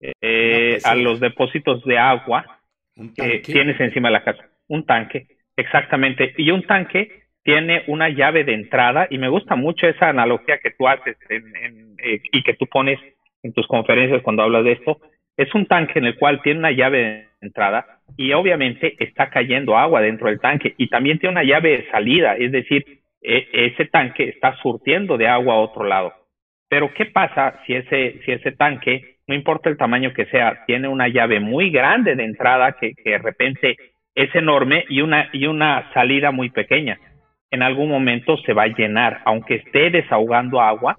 eh, 0.00 0.78
a 0.84 0.94
los 0.94 1.18
depósitos 1.18 1.84
de 1.84 1.98
agua 1.98 2.60
que 3.16 3.40
tienes 3.40 3.80
encima 3.80 4.08
de 4.08 4.12
la 4.12 4.24
casa. 4.24 4.48
Un 4.68 4.84
tanque, 4.86 5.26
exactamente. 5.56 6.34
Y 6.36 6.50
un 6.50 6.62
tanque 6.62 7.22
tiene 7.42 7.82
una 7.88 8.08
llave 8.08 8.44
de 8.44 8.54
entrada 8.54 9.08
y 9.10 9.18
me 9.18 9.28
gusta 9.28 9.56
mucho 9.56 9.88
esa 9.88 10.10
analogía 10.10 10.58
que 10.58 10.70
tú 10.70 10.86
haces 10.86 11.16
eh, 11.30 12.20
y 12.32 12.42
que 12.42 12.54
tú 12.54 12.66
pones 12.66 12.98
en 13.42 13.52
tus 13.52 13.66
conferencias 13.66 14.22
cuando 14.22 14.42
hablas 14.42 14.64
de 14.64 14.72
esto. 14.72 15.00
Es 15.36 15.52
un 15.54 15.66
tanque 15.66 15.98
en 15.98 16.04
el 16.04 16.16
cual 16.16 16.42
tiene 16.42 16.60
una 16.60 16.72
llave 16.72 16.98
de 16.98 17.28
entrada 17.40 18.00
y 18.16 18.32
obviamente 18.32 18.96
está 18.98 19.30
cayendo 19.30 19.76
agua 19.76 20.00
dentro 20.00 20.28
del 20.28 20.40
tanque 20.40 20.74
y 20.76 20.88
también 20.88 21.18
tiene 21.18 21.32
una 21.32 21.44
llave 21.44 21.78
de 21.78 21.90
salida, 21.90 22.36
es 22.36 22.52
decir, 22.52 22.97
ese 23.20 23.86
tanque 23.86 24.28
está 24.28 24.56
surtiendo 24.62 25.16
de 25.16 25.28
agua 25.28 25.54
a 25.54 25.60
otro 25.60 25.84
lado. 25.84 26.12
Pero 26.68 26.92
¿qué 26.94 27.06
pasa 27.06 27.60
si 27.66 27.74
ese, 27.74 28.20
si 28.24 28.32
ese 28.32 28.52
tanque, 28.52 29.16
no 29.26 29.34
importa 29.34 29.68
el 29.68 29.76
tamaño 29.76 30.12
que 30.12 30.26
sea, 30.26 30.64
tiene 30.66 30.88
una 30.88 31.08
llave 31.08 31.40
muy 31.40 31.70
grande 31.70 32.14
de 32.14 32.24
entrada 32.24 32.76
que, 32.78 32.94
que 32.94 33.10
de 33.10 33.18
repente 33.18 33.76
es 34.14 34.34
enorme 34.34 34.84
y 34.88 35.00
una, 35.00 35.28
y 35.32 35.46
una 35.46 35.92
salida 35.92 36.30
muy 36.30 36.50
pequeña? 36.50 36.98
en 37.50 37.62
algún 37.62 37.88
momento 37.88 38.36
se 38.38 38.52
va 38.52 38.64
a 38.64 38.68
llenar, 38.68 39.20
aunque 39.24 39.56
esté 39.56 39.90
desahogando 39.90 40.60
agua, 40.60 40.96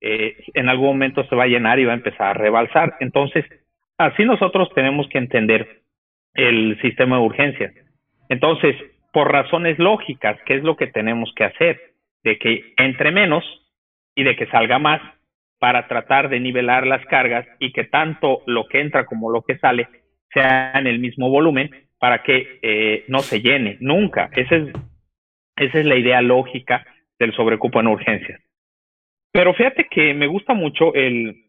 eh, 0.00 0.36
en 0.54 0.68
algún 0.68 0.88
momento 0.88 1.24
se 1.24 1.36
va 1.36 1.44
a 1.44 1.48
llenar 1.48 1.78
y 1.78 1.84
va 1.84 1.92
a 1.92 1.96
empezar 1.96 2.28
a 2.28 2.34
rebalsar. 2.34 2.96
Entonces, 3.00 3.44
así 3.98 4.24
nosotros 4.24 4.68
tenemos 4.74 5.08
que 5.08 5.18
entender 5.18 5.82
el 6.34 6.80
sistema 6.80 7.16
de 7.16 7.22
urgencias. 7.22 7.74
Entonces, 8.28 8.74
por 9.12 9.30
razones 9.30 9.78
lógicas, 9.78 10.38
¿qué 10.46 10.54
es 10.54 10.62
lo 10.62 10.76
que 10.76 10.86
tenemos 10.86 11.32
que 11.36 11.44
hacer? 11.44 11.80
De 12.22 12.38
que 12.38 12.72
entre 12.76 13.12
menos 13.12 13.44
y 14.14 14.24
de 14.24 14.36
que 14.36 14.46
salga 14.46 14.78
más 14.78 15.00
para 15.58 15.86
tratar 15.86 16.28
de 16.28 16.40
nivelar 16.40 16.86
las 16.86 17.04
cargas 17.06 17.46
y 17.58 17.72
que 17.72 17.84
tanto 17.84 18.42
lo 18.46 18.66
que 18.66 18.80
entra 18.80 19.06
como 19.06 19.30
lo 19.30 19.42
que 19.42 19.58
sale 19.58 19.88
sea 20.32 20.72
en 20.74 20.86
el 20.86 20.98
mismo 20.98 21.28
volumen 21.28 21.70
para 21.98 22.22
que 22.22 22.58
eh, 22.62 23.04
no 23.08 23.20
se 23.20 23.40
llene 23.40 23.76
nunca. 23.80 24.30
Ese 24.34 24.56
es 24.56 24.72
esa 25.56 25.78
es 25.78 25.86
la 25.86 25.96
idea 25.96 26.22
lógica 26.22 26.84
del 27.18 27.32
sobrecupo 27.34 27.80
en 27.80 27.86
urgencias. 27.86 28.40
Pero 29.32 29.54
fíjate 29.54 29.86
que 29.90 30.14
me 30.14 30.26
gusta 30.26 30.54
mucho 30.54 30.94
el, 30.94 31.46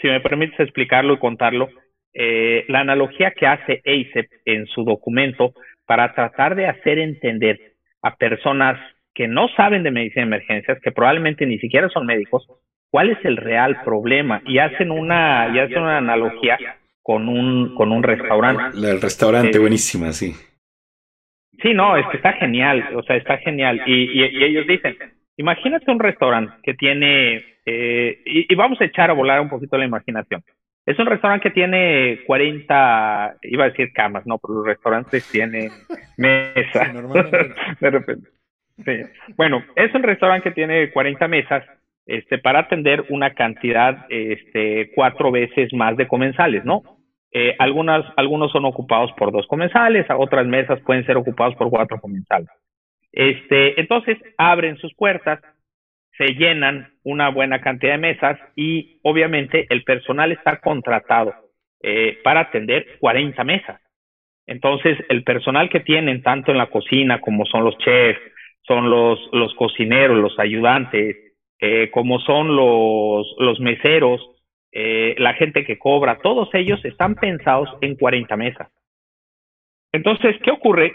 si 0.00 0.08
me 0.08 0.20
permites 0.20 0.58
explicarlo 0.60 1.14
y 1.14 1.18
contarlo, 1.18 1.68
eh, 2.14 2.64
la 2.68 2.80
analogía 2.80 3.32
que 3.32 3.46
hace 3.46 3.82
ACEP 3.84 4.30
en 4.44 4.66
su 4.66 4.84
documento 4.84 5.52
para 5.88 6.14
tratar 6.14 6.54
de 6.54 6.66
hacer 6.66 6.98
entender 6.98 7.58
a 8.02 8.14
personas 8.16 8.78
que 9.14 9.26
no 9.26 9.48
saben 9.56 9.82
de 9.82 9.90
medicina 9.90 10.26
de 10.26 10.36
emergencias, 10.36 10.78
que 10.82 10.92
probablemente 10.92 11.46
ni 11.46 11.58
siquiera 11.58 11.88
son 11.88 12.04
médicos, 12.04 12.46
cuál 12.90 13.08
es 13.08 13.18
el 13.24 13.38
real 13.38 13.82
problema 13.84 14.42
y 14.44 14.58
hacen 14.58 14.90
una 14.90 15.50
y 15.54 15.58
hacen 15.58 15.78
una 15.78 15.96
analogía 15.96 16.58
con 17.02 17.26
un 17.30 17.74
con 17.74 17.90
un 17.90 18.02
restaurante. 18.02 18.76
El 18.76 19.00
restaurante, 19.00 19.58
buenísima, 19.58 20.12
sí. 20.12 20.34
Sí, 21.62 21.72
no, 21.72 21.96
es 21.96 22.06
que 22.08 22.18
está 22.18 22.34
genial, 22.34 22.94
o 22.94 23.02
sea, 23.02 23.16
está 23.16 23.38
genial. 23.38 23.82
Y, 23.86 24.20
y, 24.20 24.44
ellos 24.44 24.66
dicen, 24.66 24.94
imagínate 25.38 25.90
un 25.90 25.98
restaurante 25.98 26.52
que 26.62 26.74
tiene, 26.74 27.42
eh, 27.64 28.22
y, 28.26 28.54
vamos 28.54 28.80
a 28.80 28.84
echar 28.84 29.10
a 29.10 29.14
volar 29.14 29.40
un 29.40 29.48
poquito 29.48 29.78
la 29.78 29.86
imaginación. 29.86 30.44
Es 30.88 30.98
un 30.98 31.04
restaurante 31.04 31.50
que 31.50 31.54
tiene 31.54 32.20
40, 32.26 33.36
iba 33.42 33.64
a 33.64 33.68
decir 33.68 33.92
camas, 33.92 34.26
no, 34.26 34.38
pero 34.38 34.54
los 34.54 34.66
restaurantes 34.66 35.30
tienen 35.30 35.70
mesas. 36.16 36.94
de 37.80 37.90
repente. 37.90 38.30
Sí. 38.82 39.32
Bueno, 39.36 39.62
es 39.76 39.94
un 39.94 40.02
restaurante 40.02 40.48
que 40.48 40.54
tiene 40.54 40.90
40 40.90 41.28
mesas 41.28 41.62
este, 42.06 42.38
para 42.38 42.60
atender 42.60 43.04
una 43.10 43.34
cantidad 43.34 44.06
este, 44.08 44.90
cuatro 44.94 45.30
veces 45.30 45.74
más 45.74 45.94
de 45.98 46.08
comensales, 46.08 46.64
¿no? 46.64 46.82
Eh, 47.32 47.54
algunas, 47.58 48.06
algunos 48.16 48.50
son 48.50 48.64
ocupados 48.64 49.12
por 49.12 49.30
dos 49.30 49.46
comensales, 49.46 50.06
otras 50.16 50.46
mesas 50.46 50.80
pueden 50.86 51.04
ser 51.04 51.18
ocupados 51.18 51.54
por 51.56 51.68
cuatro 51.68 52.00
comensales. 52.00 52.48
Este, 53.12 53.78
entonces 53.78 54.16
abren 54.38 54.78
sus 54.78 54.94
puertas, 54.94 55.38
se 56.16 56.28
llenan 56.28 56.88
una 57.08 57.30
buena 57.30 57.60
cantidad 57.60 57.92
de 57.92 57.98
mesas 57.98 58.38
y 58.54 59.00
obviamente 59.02 59.66
el 59.70 59.82
personal 59.82 60.30
está 60.30 60.60
contratado 60.60 61.34
eh, 61.82 62.18
para 62.22 62.40
atender 62.40 62.98
40 63.00 63.44
mesas. 63.44 63.80
Entonces 64.46 64.98
el 65.08 65.24
personal 65.24 65.70
que 65.70 65.80
tienen 65.80 66.22
tanto 66.22 66.52
en 66.52 66.58
la 66.58 66.66
cocina 66.66 67.20
como 67.22 67.46
son 67.46 67.64
los 67.64 67.78
chefs, 67.78 68.20
son 68.62 68.90
los, 68.90 69.18
los 69.32 69.54
cocineros, 69.54 70.18
los 70.18 70.38
ayudantes, 70.38 71.16
eh, 71.60 71.90
como 71.90 72.20
son 72.20 72.54
los, 72.54 73.34
los 73.38 73.58
meseros, 73.58 74.20
eh, 74.72 75.14
la 75.16 75.32
gente 75.32 75.64
que 75.64 75.78
cobra, 75.78 76.18
todos 76.18 76.50
ellos 76.52 76.84
están 76.84 77.14
pensados 77.14 77.70
en 77.80 77.96
40 77.96 78.36
mesas. 78.36 78.68
Entonces, 79.92 80.36
¿qué 80.42 80.50
ocurre 80.50 80.92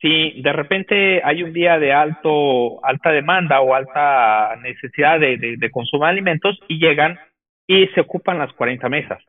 si 0.00 0.42
de 0.42 0.52
repente 0.52 1.22
hay 1.24 1.42
un 1.42 1.52
día 1.52 1.78
de 1.78 1.92
alto, 1.92 2.84
alta 2.84 3.10
demanda 3.12 3.60
o 3.60 3.74
alta 3.74 4.56
necesidad 4.62 5.18
de, 5.18 5.56
de, 5.56 5.70
consumo 5.70 6.04
de 6.04 6.10
alimentos 6.10 6.58
y 6.68 6.78
llegan 6.78 7.18
y 7.66 7.86
se 7.88 8.02
ocupan 8.02 8.38
las 8.38 8.52
40 8.52 8.88
mesas? 8.88 9.22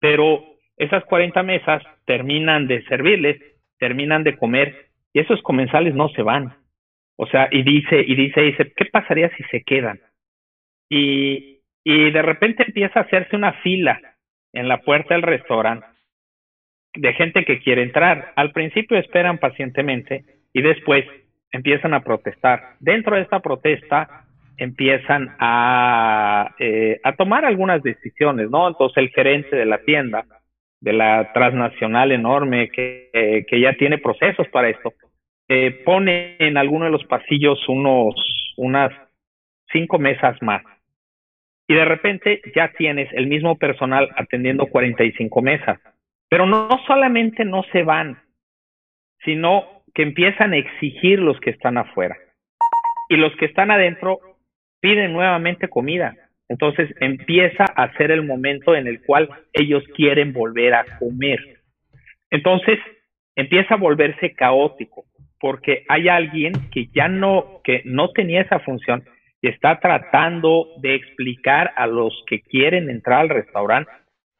Pero 0.00 0.44
esas 0.76 1.04
40 1.04 1.42
mesas 1.42 1.82
terminan 2.06 2.66
de 2.66 2.84
servirles, 2.84 3.40
terminan 3.78 4.22
de 4.22 4.36
comer 4.36 4.90
y 5.12 5.20
esos 5.20 5.42
comensales 5.42 5.94
no 5.94 6.08
se 6.10 6.22
van. 6.22 6.56
O 7.16 7.26
sea, 7.26 7.48
y 7.50 7.62
dice, 7.62 8.00
y 8.00 8.14
dice, 8.14 8.40
dice, 8.42 8.72
¿qué 8.74 8.86
pasaría 8.86 9.28
si 9.36 9.42
se 9.44 9.62
quedan? 9.62 10.00
Y, 10.88 11.60
y 11.84 12.10
de 12.10 12.22
repente 12.22 12.64
empieza 12.66 13.00
a 13.00 13.02
hacerse 13.02 13.36
una 13.36 13.52
fila 13.54 14.00
en 14.52 14.68
la 14.68 14.78
puerta 14.78 15.14
del 15.14 15.22
restaurante 15.22 15.86
de 16.94 17.12
gente 17.14 17.44
que 17.44 17.60
quiere 17.60 17.82
entrar. 17.82 18.32
Al 18.36 18.52
principio 18.52 18.98
esperan 18.98 19.38
pacientemente 19.38 20.24
y 20.52 20.62
después 20.62 21.04
empiezan 21.52 21.94
a 21.94 22.02
protestar. 22.02 22.74
Dentro 22.80 23.16
de 23.16 23.22
esta 23.22 23.40
protesta 23.40 24.24
empiezan 24.56 25.34
a, 25.38 26.54
eh, 26.58 27.00
tomar 27.16 27.44
algunas 27.44 27.82
decisiones, 27.82 28.50
¿no? 28.50 28.68
Entonces 28.68 28.98
el 28.98 29.08
gerente 29.10 29.56
de 29.56 29.64
la 29.64 29.78
tienda, 29.78 30.24
de 30.80 30.92
la 30.92 31.32
transnacional 31.32 32.12
enorme 32.12 32.70
que, 32.70 33.10
eh, 33.12 33.60
ya 33.60 33.72
tiene 33.74 33.98
procesos 33.98 34.48
para 34.48 34.68
esto, 34.68 34.92
eh, 35.48 35.82
pone 35.84 36.36
en 36.38 36.56
alguno 36.56 36.84
de 36.84 36.90
los 36.90 37.04
pasillos 37.04 37.58
unos, 37.68 38.54
unas 38.56 38.92
cinco 39.72 39.98
mesas 39.98 40.36
más 40.42 40.62
y 41.70 41.74
de 41.74 41.84
repente 41.84 42.42
ya 42.54 42.72
tienes 42.76 43.08
el 43.12 43.28
mismo 43.28 43.56
personal 43.56 44.08
atendiendo 44.16 44.66
45 44.66 45.40
mesas. 45.40 45.78
Pero 46.30 46.46
no, 46.46 46.68
solamente 46.86 47.44
no 47.44 47.64
se 47.72 47.82
van, 47.82 48.22
sino 49.24 49.82
que 49.92 50.02
empiezan 50.02 50.52
a 50.52 50.58
exigir 50.58 51.18
los 51.18 51.38
que 51.40 51.50
están 51.50 51.76
afuera. 51.76 52.16
Y 53.08 53.16
los 53.16 53.34
que 53.36 53.46
están 53.46 53.72
adentro 53.72 54.20
piden 54.80 55.12
nuevamente 55.12 55.68
comida. 55.68 56.14
Entonces 56.48 56.88
empieza 57.00 57.64
a 57.64 57.92
ser 57.94 58.12
el 58.12 58.24
momento 58.24 58.74
en 58.74 58.86
el 58.86 59.02
cual 59.02 59.28
ellos 59.52 59.84
quieren 59.96 60.32
volver 60.32 60.74
a 60.74 60.84
comer. 60.98 61.60
Entonces 62.30 62.78
empieza 63.34 63.74
a 63.74 63.78
volverse 63.78 64.32
caótico 64.34 65.04
porque 65.40 65.84
hay 65.88 66.08
alguien 66.08 66.52
que 66.70 66.86
ya 66.94 67.08
no, 67.08 67.60
que 67.64 67.82
no 67.84 68.10
tenía 68.12 68.42
esa 68.42 68.60
función 68.60 69.04
y 69.42 69.48
está 69.48 69.80
tratando 69.80 70.68
de 70.80 70.94
explicar 70.94 71.72
a 71.76 71.86
los 71.86 72.12
que 72.26 72.42
quieren 72.42 72.88
entrar 72.90 73.20
al 73.20 73.30
restaurante 73.30 73.90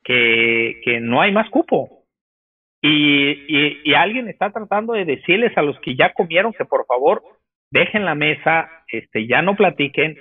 que, 0.02 0.80
que 0.84 1.00
no 1.00 1.20
hay 1.20 1.32
más 1.32 1.48
cupo. 1.50 2.04
Y, 2.82 3.82
y, 3.84 3.94
alguien 3.94 4.28
está 4.28 4.50
tratando 4.50 4.94
de 4.94 5.04
decirles 5.04 5.56
a 5.58 5.62
los 5.62 5.78
que 5.80 5.96
ya 5.96 6.14
comieron 6.14 6.54
que 6.54 6.64
por 6.64 6.86
favor 6.86 7.22
dejen 7.70 8.06
la 8.06 8.14
mesa, 8.14 8.70
este, 8.88 9.26
ya 9.26 9.42
no 9.42 9.54
platiquen 9.54 10.16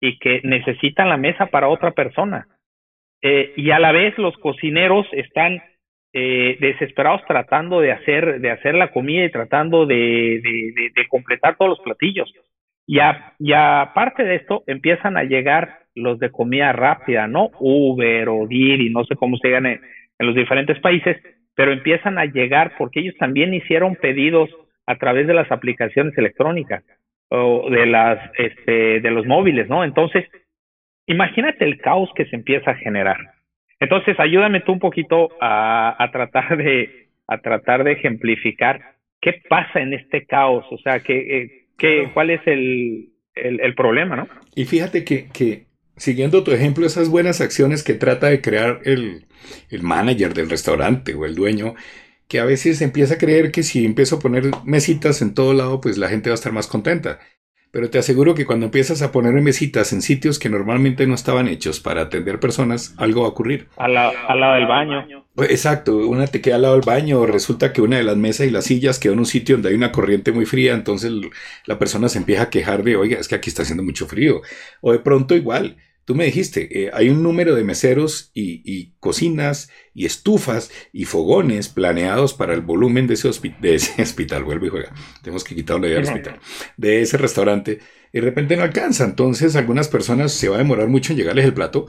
y 0.00 0.18
que 0.20 0.40
necesitan 0.44 1.08
la 1.08 1.16
mesa 1.16 1.46
para 1.46 1.68
otra 1.68 1.90
persona. 1.90 2.46
Eh, 3.20 3.52
y 3.56 3.72
a 3.72 3.80
la 3.80 3.90
vez 3.90 4.16
los 4.16 4.36
cocineros 4.38 5.06
están 5.10 5.60
eh, 6.12 6.56
desesperados 6.60 7.22
tratando 7.26 7.80
de 7.80 7.90
hacer, 7.90 8.40
de 8.40 8.50
hacer 8.52 8.76
la 8.76 8.92
comida 8.92 9.24
y 9.24 9.32
tratando 9.32 9.84
de, 9.84 10.40
de, 10.40 10.90
de 10.94 11.08
completar 11.08 11.56
todos 11.56 11.70
los 11.70 11.80
platillos. 11.80 12.32
Y, 12.86 13.00
aparte 13.00 14.24
de 14.24 14.36
esto, 14.36 14.62
empiezan 14.66 15.16
a 15.16 15.24
llegar 15.24 15.83
los 15.94 16.18
de 16.18 16.30
comida 16.30 16.72
rápida, 16.72 17.26
¿no? 17.26 17.50
Uber 17.58 18.28
o 18.28 18.46
Didi, 18.46 18.90
no 18.90 19.04
sé 19.04 19.16
cómo 19.16 19.36
se 19.38 19.50
llaman 19.50 19.80
en, 20.18 20.26
los 20.26 20.34
diferentes 20.34 20.78
países, 20.80 21.16
pero 21.54 21.72
empiezan 21.72 22.18
a 22.18 22.24
llegar 22.24 22.72
porque 22.78 23.00
ellos 23.00 23.14
también 23.18 23.52
hicieron 23.52 23.96
pedidos 23.96 24.48
a 24.86 24.96
través 24.96 25.26
de 25.26 25.34
las 25.34 25.50
aplicaciones 25.50 26.16
electrónicas 26.16 26.84
o 27.28 27.68
de 27.70 27.86
las 27.86 28.18
este 28.38 29.00
de 29.00 29.10
los 29.10 29.26
móviles, 29.26 29.68
¿no? 29.68 29.84
Entonces, 29.84 30.24
imagínate 31.06 31.64
el 31.64 31.78
caos 31.78 32.10
que 32.14 32.26
se 32.26 32.36
empieza 32.36 32.72
a 32.72 32.76
generar. 32.76 33.18
Entonces, 33.80 34.18
ayúdame 34.18 34.60
tú 34.60 34.72
un 34.72 34.78
poquito 34.78 35.30
a, 35.40 36.02
a 36.02 36.10
tratar 36.10 36.56
de 36.56 37.08
a 37.26 37.38
tratar 37.38 37.84
de 37.84 37.92
ejemplificar 37.92 38.80
qué 39.20 39.42
pasa 39.48 39.80
en 39.80 39.94
este 39.94 40.26
caos, 40.26 40.64
o 40.70 40.78
sea, 40.78 41.00
que 41.00 41.38
eh, 41.38 41.64
¿Qué, 41.78 42.10
¿Cuál 42.12 42.30
es 42.30 42.40
el, 42.46 43.10
el, 43.34 43.74
problema, 43.74 44.16
no? 44.16 44.28
Y 44.54 44.64
fíjate 44.64 45.04
que, 45.04 45.26
que, 45.32 45.64
siguiendo 45.96 46.44
tu 46.44 46.52
ejemplo, 46.52 46.86
esas 46.86 47.08
buenas 47.08 47.40
acciones 47.40 47.82
que 47.82 47.94
trata 47.94 48.28
de 48.28 48.40
crear 48.40 48.80
el, 48.84 49.26
el 49.70 49.82
manager 49.82 50.34
del 50.34 50.50
restaurante 50.50 51.14
o 51.14 51.24
el 51.24 51.34
dueño, 51.34 51.74
que 52.28 52.40
a 52.40 52.44
veces 52.44 52.80
empieza 52.80 53.14
a 53.14 53.18
creer 53.18 53.52
que 53.52 53.62
si 53.62 53.84
empiezo 53.84 54.16
a 54.16 54.20
poner 54.20 54.50
mesitas 54.64 55.22
en 55.22 55.34
todo 55.34 55.54
lado, 55.54 55.80
pues 55.80 55.98
la 55.98 56.08
gente 56.08 56.30
va 56.30 56.34
a 56.34 56.36
estar 56.36 56.52
más 56.52 56.66
contenta. 56.66 57.20
Pero 57.74 57.90
te 57.90 57.98
aseguro 57.98 58.36
que 58.36 58.46
cuando 58.46 58.66
empiezas 58.66 59.02
a 59.02 59.10
poner 59.10 59.32
mesitas 59.42 59.92
en 59.92 60.00
sitios 60.00 60.38
que 60.38 60.48
normalmente 60.48 61.08
no 61.08 61.14
estaban 61.14 61.48
hechos 61.48 61.80
para 61.80 62.02
atender 62.02 62.38
personas, 62.38 62.94
algo 62.98 63.22
va 63.22 63.26
a 63.26 63.30
ocurrir. 63.30 63.66
Al, 63.76 63.94
lado 63.94 64.54
del 64.54 64.68
baño. 64.68 65.26
Pues, 65.34 65.50
exacto, 65.50 65.96
una 65.96 66.28
te 66.28 66.40
queda 66.40 66.54
al 66.54 66.62
lado 66.62 66.74
del 66.74 66.86
baño, 66.86 67.26
resulta 67.26 67.72
que 67.72 67.82
una 67.82 67.96
de 67.96 68.04
las 68.04 68.16
mesas 68.16 68.46
y 68.46 68.50
las 68.50 68.66
sillas 68.66 69.00
queda 69.00 69.14
en 69.14 69.18
un 69.18 69.26
sitio 69.26 69.56
donde 69.56 69.70
hay 69.70 69.74
una 69.74 69.90
corriente 69.90 70.30
muy 70.30 70.46
fría, 70.46 70.72
entonces 70.72 71.10
la 71.66 71.76
persona 71.76 72.08
se 72.08 72.18
empieza 72.18 72.42
a 72.42 72.50
quejar 72.50 72.84
de, 72.84 72.94
oiga, 72.94 73.18
es 73.18 73.26
que 73.26 73.34
aquí 73.34 73.50
está 73.50 73.62
haciendo 73.62 73.82
mucho 73.82 74.06
frío. 74.06 74.42
O 74.80 74.92
de 74.92 75.00
pronto 75.00 75.34
igual, 75.34 75.76
Tú 76.04 76.14
me 76.14 76.26
dijiste, 76.26 76.84
eh, 76.84 76.90
hay 76.92 77.08
un 77.08 77.22
número 77.22 77.54
de 77.54 77.64
meseros 77.64 78.30
y, 78.34 78.92
cocinas 79.00 79.70
y 79.94 80.04
estufas 80.04 80.70
y 80.92 81.06
fogones 81.06 81.68
planeados 81.68 82.34
para 82.34 82.52
el 82.52 82.60
volumen 82.60 83.06
de 83.06 83.14
ese, 83.14 83.30
de 83.60 83.74
ese 83.74 84.02
hospital. 84.02 84.44
Vuelve 84.44 84.66
y 84.66 84.70
juega. 84.70 84.92
Tenemos 85.22 85.44
que 85.44 85.54
quitarle 85.54 85.88
del 85.88 86.04
hospital. 86.04 86.40
De 86.76 87.00
ese 87.00 87.16
restaurante. 87.16 87.78
Y 88.12 88.18
de 88.18 88.24
repente 88.24 88.56
no 88.56 88.62
alcanza. 88.62 89.04
Entonces, 89.04 89.56
algunas 89.56 89.88
personas 89.88 90.32
se 90.32 90.48
va 90.48 90.56
a 90.56 90.58
demorar 90.58 90.88
mucho 90.88 91.12
en 91.12 91.18
llegarles 91.18 91.46
el 91.46 91.54
plato. 91.54 91.86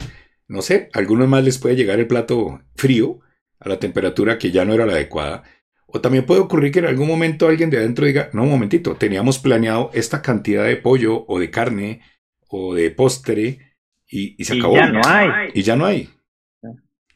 No 0.48 0.62
sé, 0.62 0.90
a 0.94 1.00
algunos 1.00 1.28
más 1.28 1.44
les 1.44 1.58
puede 1.58 1.76
llegar 1.76 2.00
el 2.00 2.08
plato 2.08 2.62
frío 2.76 3.20
a 3.60 3.68
la 3.68 3.80
temperatura 3.80 4.38
que 4.38 4.52
ya 4.52 4.64
no 4.64 4.74
era 4.74 4.86
la 4.86 4.94
adecuada. 4.94 5.44
O 5.88 6.02
también 6.02 6.26
puede 6.26 6.42
ocurrir 6.42 6.72
que 6.72 6.80
en 6.80 6.86
algún 6.86 7.08
momento 7.08 7.48
alguien 7.48 7.70
de 7.70 7.78
adentro 7.78 8.06
diga, 8.06 8.30
no, 8.34 8.44
un 8.44 8.50
momentito, 8.50 8.96
teníamos 8.96 9.40
planeado 9.40 9.92
esta 9.94 10.22
cantidad 10.22 10.66
de 10.66 10.78
pollo 10.78 11.26
o 11.28 11.40
de 11.40 11.50
carne 11.50 12.02
o 12.48 12.76
de 12.76 12.92
postre 12.92 13.65
y, 14.10 14.44
se 14.44 14.58
acabó. 14.58 14.76
Y 14.76 14.78
ya 14.78 14.90
no 14.90 15.02
hay. 15.06 15.50
Y 15.54 15.62
ya 15.62 15.76
no 15.76 15.86
hay. 15.86 16.10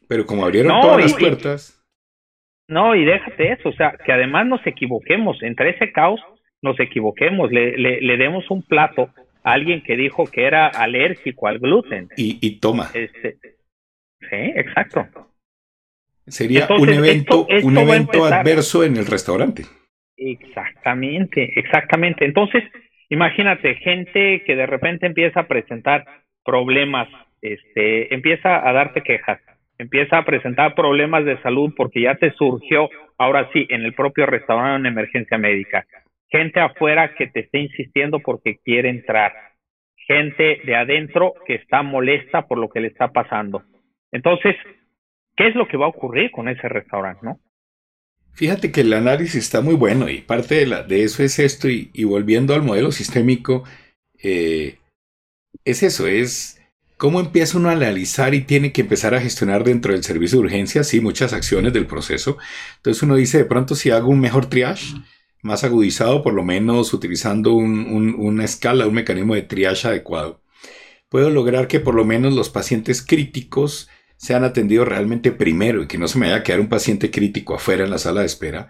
Pero 0.08 0.25
como 0.25 0.43
abrieron 0.43 0.81
todas 0.81 1.01
las 1.01 1.13
puertas. 1.13 1.86
no, 2.67 2.96
y 2.96 3.05
déjate 3.05 3.51
eso, 3.53 3.69
o 3.69 3.74
sea, 3.74 3.96
que 4.03 4.12
además 4.12 4.48
nos 4.48 4.65
equivoquemos, 4.65 5.41
entre 5.43 5.72
ese 5.72 5.91
caos 5.91 6.19
nos 6.62 6.79
equivoquemos, 6.79 7.51
le, 7.51 7.77
le, 7.77 8.17
demos 8.17 8.50
un 8.50 8.63
plato 8.63 9.13
a 9.43 9.53
alguien 9.53 9.81
que 9.81 9.96
dijo 9.96 10.25
que 10.25 10.46
era 10.46 10.67
alérgico 10.67 11.48
al 11.48 11.60
gluten. 11.60 12.10
Y, 12.17 12.60
toma. 12.60 12.89
Este, 12.93 13.38
sí, 14.19 14.36
exacto. 14.55 15.08
Sería 16.27 16.67
un 16.69 16.89
evento, 16.89 17.48
un 17.63 17.77
evento 17.77 18.25
adverso 18.25 18.84
en 18.84 18.98
el 18.98 19.05
restaurante. 19.05 19.63
Exactamente, 20.17 21.53
exactamente. 21.55 22.25
Entonces, 22.25 22.63
imagínate, 23.10 23.75
gente 23.75 24.43
que 24.46 24.55
de 24.55 24.65
repente 24.65 25.05
empieza 25.05 25.41
a 25.41 25.48
presentar 25.48 26.05
problemas, 26.43 27.08
este, 27.41 28.13
empieza 28.13 28.67
a 28.67 28.74
darte 28.74 29.01
quejas, 29.01 29.39
empieza 29.77 30.17
a 30.17 30.25
presentar 30.25 30.75
problemas 30.75 31.25
de 31.25 31.41
salud 31.41 31.74
porque 31.75 32.01
ya 32.01 32.15
te 32.15 32.31
surgió, 32.34 32.89
ahora 33.17 33.50
sí, 33.53 33.65
en 33.69 33.81
el 33.81 33.93
propio 33.93 34.25
restaurante 34.25 34.79
una 34.79 34.89
emergencia 34.89 35.38
médica. 35.38 35.86
Gente 36.29 36.60
afuera 36.60 37.15
que 37.15 37.27
te 37.27 37.41
esté 37.41 37.60
insistiendo 37.60 38.19
porque 38.19 38.60
quiere 38.63 38.89
entrar. 38.89 39.34
Gente 39.96 40.62
de 40.63 40.75
adentro 40.75 41.34
que 41.46 41.55
está 41.55 41.81
molesta 41.81 42.48
por 42.48 42.58
lo 42.58 42.69
que 42.69 42.81
le 42.81 42.88
está 42.88 43.10
pasando. 43.10 43.63
Entonces, 44.12 44.55
¿qué 45.36 45.48
es 45.48 45.55
lo 45.55 45.67
que 45.67 45.77
va 45.77 45.86
a 45.86 45.89
ocurrir 45.89 46.31
con 46.31 46.50
ese 46.50 46.67
restaurante, 46.67 47.22
no? 47.24 47.39
Fíjate 48.34 48.72
que 48.72 48.81
el 48.81 48.93
análisis 48.93 49.36
está 49.36 49.62
muy 49.62 49.75
bueno 49.75 50.08
y 50.10 50.22
parte 50.22 50.55
de, 50.55 50.65
la, 50.65 50.84
de 50.84 51.03
eso 51.03 51.24
es 51.24 51.39
esto 51.39 51.67
y, 51.67 51.89
y 51.93 52.03
volviendo 52.03 52.53
al 52.53 52.62
modelo 52.62 52.91
sistémico, 52.91 53.63
eh, 54.22 54.78
es 55.69 55.83
eso, 55.83 56.07
es 56.07 56.59
cómo 56.97 57.19
empieza 57.21 57.57
uno 57.57 57.69
a 57.69 57.73
analizar 57.73 58.33
y 58.33 58.41
tiene 58.41 58.73
que 58.73 58.81
empezar 58.81 59.15
a 59.15 59.21
gestionar 59.21 59.63
dentro 59.63 59.93
del 59.93 60.03
servicio 60.03 60.39
de 60.39 60.45
urgencia, 60.45 60.83
sí, 60.83 60.99
muchas 60.99 61.31
acciones 61.31 61.71
del 61.71 61.88
proceso. 61.88 62.38
Entonces 62.77 63.01
uno 63.03 63.15
dice, 63.15 63.38
de 63.38 63.45
pronto 63.45 63.75
si 63.75 63.89
hago 63.89 64.09
un 64.09 64.19
mejor 64.19 64.47
triage, 64.47 64.95
más 65.41 65.63
agudizado, 65.63 66.21
por 66.21 66.33
lo 66.33 66.43
menos 66.43 66.93
utilizando 66.93 67.53
una 67.53 68.43
escala, 68.43 68.85
un 68.85 68.95
mecanismo 68.95 69.35
de 69.35 69.43
triage 69.43 69.88
adecuado, 69.88 70.43
puedo 71.07 71.29
lograr 71.29 71.67
que 71.67 71.79
por 71.79 71.96
lo 71.96 72.03
menos 72.03 72.33
los 72.33 72.50
pacientes 72.50 73.01
críticos 73.01 73.89
sean 74.17 74.44
atendidos 74.44 74.87
realmente 74.87 75.31
primero 75.31 75.83
y 75.83 75.87
que 75.87 75.98
no 75.98 76.09
se 76.09 76.20
me 76.20 76.27
vaya 76.27 76.41
a 76.41 76.44
quedar 76.44 76.59
un 76.59 76.67
paciente 76.67 77.09
crítico 77.09 77.55
afuera 77.55 77.85
en 77.85 77.91
la 77.91 77.98
sala 77.98 78.20
de 78.20 78.25
espera. 78.25 78.67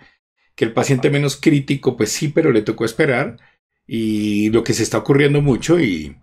Que 0.56 0.66
el 0.66 0.74
paciente 0.74 1.10
menos 1.10 1.38
crítico, 1.38 1.98
pues 1.98 2.12
sí, 2.12 2.28
pero 2.28 2.52
le 2.52 2.62
tocó 2.62 2.86
esperar. 2.86 3.38
Y 3.88 4.52
lo 4.52 4.64
que 4.64 4.74
se 4.74 4.84
está 4.84 5.00
ocurriendo 5.00 5.42
mucho 5.42 5.80
y 5.80 6.16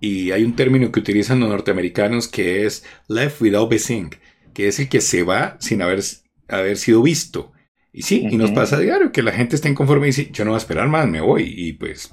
y 0.00 0.30
hay 0.30 0.44
un 0.44 0.54
término 0.54 0.92
que 0.92 1.00
utilizan 1.00 1.40
los 1.40 1.48
norteamericanos 1.48 2.28
que 2.28 2.66
es 2.66 2.84
left 3.08 3.40
without 3.40 3.68
being 3.70 4.10
que 4.54 4.68
es 4.68 4.78
el 4.80 4.88
que 4.88 5.00
se 5.00 5.22
va 5.22 5.56
sin 5.60 5.82
haber, 5.82 6.02
haber 6.48 6.76
sido 6.76 7.02
visto. 7.02 7.52
Y 7.92 8.02
sí, 8.02 8.26
y 8.30 8.36
nos 8.36 8.50
pasa 8.50 8.76
a 8.76 8.80
diario 8.80 9.12
que 9.12 9.22
la 9.22 9.32
gente 9.32 9.56
está 9.56 9.68
inconforme 9.68 10.06
y 10.06 10.10
dice, 10.10 10.30
yo 10.32 10.44
no 10.44 10.50
voy 10.50 10.56
a 10.56 10.58
esperar 10.58 10.88
más, 10.88 11.08
me 11.08 11.20
voy. 11.20 11.52
Y 11.56 11.74
pues, 11.74 12.12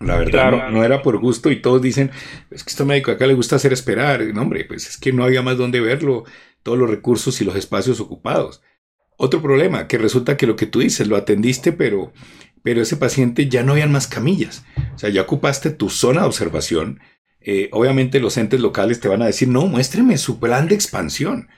la 0.00 0.16
verdad, 0.16 0.70
no, 0.70 0.84
era 0.84 1.02
por 1.02 1.18
gusto 1.18 1.50
y 1.50 1.60
todos 1.60 1.82
dicen, 1.82 2.10
es 2.50 2.64
que 2.64 2.70
este 2.70 2.84
médico 2.84 3.10
acá 3.10 3.26
le 3.26 3.34
gusta 3.34 3.56
hacer 3.56 3.72
esperar. 3.72 4.22
No, 4.34 4.42
hombre, 4.42 4.64
pues 4.64 4.88
es 4.88 4.96
que 4.96 5.12
no 5.12 5.24
había 5.24 5.42
más 5.42 5.58
donde 5.58 5.80
verlo, 5.80 6.24
todos 6.62 6.78
los 6.78 6.88
recursos 6.88 7.40
y 7.40 7.44
los 7.44 7.56
espacios 7.56 8.00
ocupados. 8.00 8.62
Otro 9.16 9.42
problema, 9.42 9.88
que 9.88 9.98
resulta 9.98 10.36
que 10.36 10.46
lo 10.46 10.56
que 10.56 10.66
tú 10.66 10.78
dices, 10.78 11.08
lo 11.08 11.16
atendiste, 11.16 11.72
pero 11.72 12.12
pero 12.62 12.82
ese 12.82 12.96
paciente 12.96 13.48
ya 13.48 13.62
no 13.62 13.72
habían 13.72 13.92
más 13.92 14.06
camillas. 14.06 14.64
O 14.94 14.98
sea, 14.98 15.10
ya 15.10 15.22
ocupaste 15.22 15.70
tu 15.70 15.90
zona 15.90 16.22
de 16.22 16.26
observación. 16.26 17.00
Eh, 17.40 17.68
obviamente 17.72 18.20
los 18.20 18.36
entes 18.36 18.60
locales 18.60 19.00
te 19.00 19.08
van 19.08 19.22
a 19.22 19.26
decir, 19.26 19.48
no, 19.48 19.66
muéstreme 19.66 20.18
su 20.18 20.38
plan 20.38 20.68
de 20.68 20.74
expansión. 20.74 21.48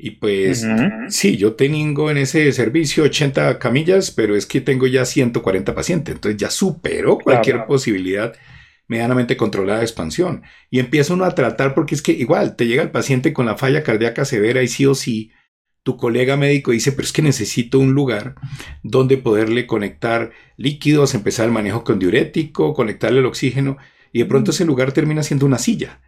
Y 0.00 0.12
pues, 0.12 0.64
sí, 1.08 1.36
yo 1.36 1.54
tengo 1.54 2.10
en 2.10 2.18
ese 2.18 2.52
servicio 2.52 3.02
80 3.02 3.58
camillas, 3.58 4.12
pero 4.12 4.36
es 4.36 4.46
que 4.46 4.60
tengo 4.60 4.86
ya 4.86 5.04
140 5.04 5.74
pacientes. 5.74 6.14
Entonces 6.14 6.40
ya 6.40 6.50
supero 6.50 7.18
cualquier 7.18 7.66
posibilidad 7.66 8.32
medianamente 8.86 9.36
controlada 9.36 9.80
de 9.80 9.84
expansión. 9.84 10.42
Y 10.70 10.78
empieza 10.78 11.14
uno 11.14 11.24
a 11.24 11.34
tratar 11.34 11.74
porque 11.74 11.94
es 11.94 12.02
que 12.02 12.12
igual 12.12 12.56
te 12.56 12.66
llega 12.66 12.82
el 12.82 12.90
paciente 12.90 13.32
con 13.32 13.46
la 13.46 13.56
falla 13.56 13.82
cardíaca 13.82 14.24
severa 14.24 14.62
y 14.62 14.68
sí 14.68 14.86
o 14.86 14.94
sí 14.94 15.32
tu 15.88 15.96
colega 15.96 16.36
médico 16.36 16.72
dice, 16.72 16.92
pero 16.92 17.04
es 17.04 17.14
que 17.14 17.22
necesito 17.22 17.78
un 17.78 17.94
lugar 17.94 18.34
donde 18.82 19.16
poderle 19.16 19.66
conectar 19.66 20.32
líquidos, 20.58 21.14
empezar 21.14 21.46
el 21.46 21.52
manejo 21.52 21.82
con 21.82 21.98
diurético, 21.98 22.74
conectarle 22.74 23.20
el 23.20 23.24
oxígeno, 23.24 23.78
y 24.12 24.18
de 24.18 24.26
pronto 24.26 24.50
ese 24.50 24.66
lugar 24.66 24.92
termina 24.92 25.22
siendo 25.22 25.46
una 25.46 25.56
silla. 25.56 26.02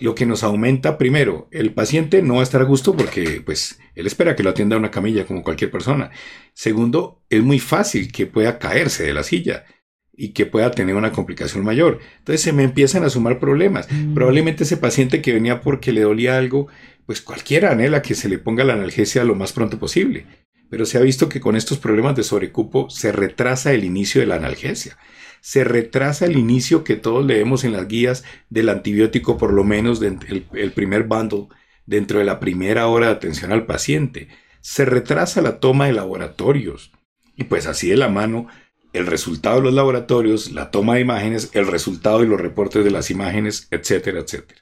Lo 0.00 0.16
que 0.16 0.26
nos 0.26 0.42
aumenta, 0.42 0.98
primero, 0.98 1.46
el 1.52 1.72
paciente 1.72 2.20
no 2.20 2.34
va 2.34 2.40
a 2.40 2.42
estar 2.42 2.62
a 2.62 2.64
gusto 2.64 2.96
porque, 2.96 3.40
pues, 3.46 3.78
él 3.94 4.08
espera 4.08 4.34
que 4.34 4.42
lo 4.42 4.50
atienda 4.50 4.76
una 4.76 4.90
camilla 4.90 5.24
como 5.24 5.44
cualquier 5.44 5.70
persona. 5.70 6.10
Segundo, 6.52 7.22
es 7.30 7.44
muy 7.44 7.60
fácil 7.60 8.10
que 8.10 8.26
pueda 8.26 8.58
caerse 8.58 9.04
de 9.04 9.14
la 9.14 9.22
silla 9.22 9.66
y 10.14 10.32
que 10.32 10.46
pueda 10.46 10.70
tener 10.70 10.94
una 10.94 11.12
complicación 11.12 11.64
mayor. 11.64 11.98
Entonces 12.18 12.42
se 12.42 12.52
me 12.52 12.64
empiezan 12.64 13.04
a 13.04 13.10
sumar 13.10 13.38
problemas. 13.38 13.90
Mm. 13.90 14.14
Probablemente 14.14 14.64
ese 14.64 14.76
paciente 14.76 15.22
que 15.22 15.32
venía 15.32 15.60
porque 15.60 15.92
le 15.92 16.02
dolía 16.02 16.36
algo, 16.36 16.68
pues 17.06 17.20
cualquiera 17.20 17.72
anhela 17.72 18.02
que 18.02 18.14
se 18.14 18.28
le 18.28 18.38
ponga 18.38 18.64
la 18.64 18.74
analgesia 18.74 19.24
lo 19.24 19.34
más 19.34 19.52
pronto 19.52 19.78
posible. 19.78 20.26
Pero 20.68 20.86
se 20.86 20.98
ha 20.98 21.02
visto 21.02 21.28
que 21.28 21.40
con 21.40 21.56
estos 21.56 21.78
problemas 21.78 22.16
de 22.16 22.22
sobrecupo 22.22 22.88
se 22.90 23.12
retrasa 23.12 23.72
el 23.72 23.84
inicio 23.84 24.20
de 24.20 24.26
la 24.26 24.36
analgesia. 24.36 24.96
Se 25.40 25.64
retrasa 25.64 26.24
el 26.24 26.38
inicio 26.38 26.84
que 26.84 26.96
todos 26.96 27.26
leemos 27.26 27.64
en 27.64 27.72
las 27.72 27.88
guías 27.88 28.24
del 28.48 28.68
antibiótico, 28.68 29.36
por 29.36 29.52
lo 29.52 29.64
menos 29.64 30.00
el, 30.02 30.46
el 30.52 30.72
primer 30.72 31.02
bundle, 31.02 31.48
dentro 31.84 32.20
de 32.20 32.24
la 32.24 32.38
primera 32.38 32.86
hora 32.86 33.06
de 33.06 33.12
atención 33.12 33.52
al 33.52 33.66
paciente. 33.66 34.28
Se 34.60 34.84
retrasa 34.84 35.42
la 35.42 35.58
toma 35.58 35.86
de 35.86 35.94
laboratorios. 35.94 36.92
Y 37.36 37.44
pues 37.44 37.66
así 37.66 37.88
de 37.88 37.96
la 37.96 38.08
mano, 38.08 38.46
el 38.92 39.06
resultado 39.06 39.56
de 39.56 39.64
los 39.64 39.74
laboratorios, 39.74 40.52
la 40.52 40.70
toma 40.70 40.94
de 40.94 41.00
imágenes, 41.00 41.54
el 41.56 41.66
resultado 41.66 42.22
y 42.22 42.28
los 42.28 42.40
reportes 42.40 42.84
de 42.84 42.90
las 42.90 43.10
imágenes, 43.10 43.68
etcétera, 43.70 44.20
etcétera. 44.20 44.60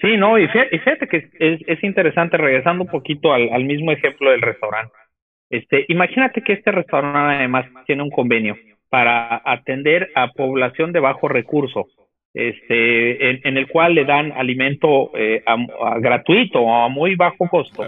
Sí, 0.00 0.16
no, 0.16 0.38
y 0.38 0.48
fíjate, 0.48 1.08
que 1.08 1.28
es, 1.38 1.60
es, 1.66 1.84
interesante, 1.84 2.38
regresando 2.38 2.84
un 2.84 2.90
poquito 2.90 3.34
al, 3.34 3.50
al, 3.52 3.64
mismo 3.64 3.92
ejemplo 3.92 4.30
del 4.30 4.40
restaurante. 4.40 4.94
Este, 5.50 5.84
imagínate 5.88 6.42
que 6.42 6.54
este 6.54 6.72
restaurante 6.72 7.36
además 7.36 7.66
tiene 7.86 8.02
un 8.02 8.10
convenio 8.10 8.56
para 8.88 9.42
atender 9.44 10.10
a 10.14 10.28
población 10.28 10.92
de 10.92 11.00
bajo 11.00 11.28
recurso, 11.28 11.86
este, 12.32 13.48
en, 13.48 13.56
el 13.56 13.66
cual 13.68 13.94
le 13.94 14.04
dan 14.04 14.32
alimento 14.32 15.10
eh, 15.16 15.42
gratuito 15.98 16.60
o 16.60 16.84
a 16.84 16.88
muy 16.88 17.14
bajo 17.16 17.48
costo, 17.48 17.84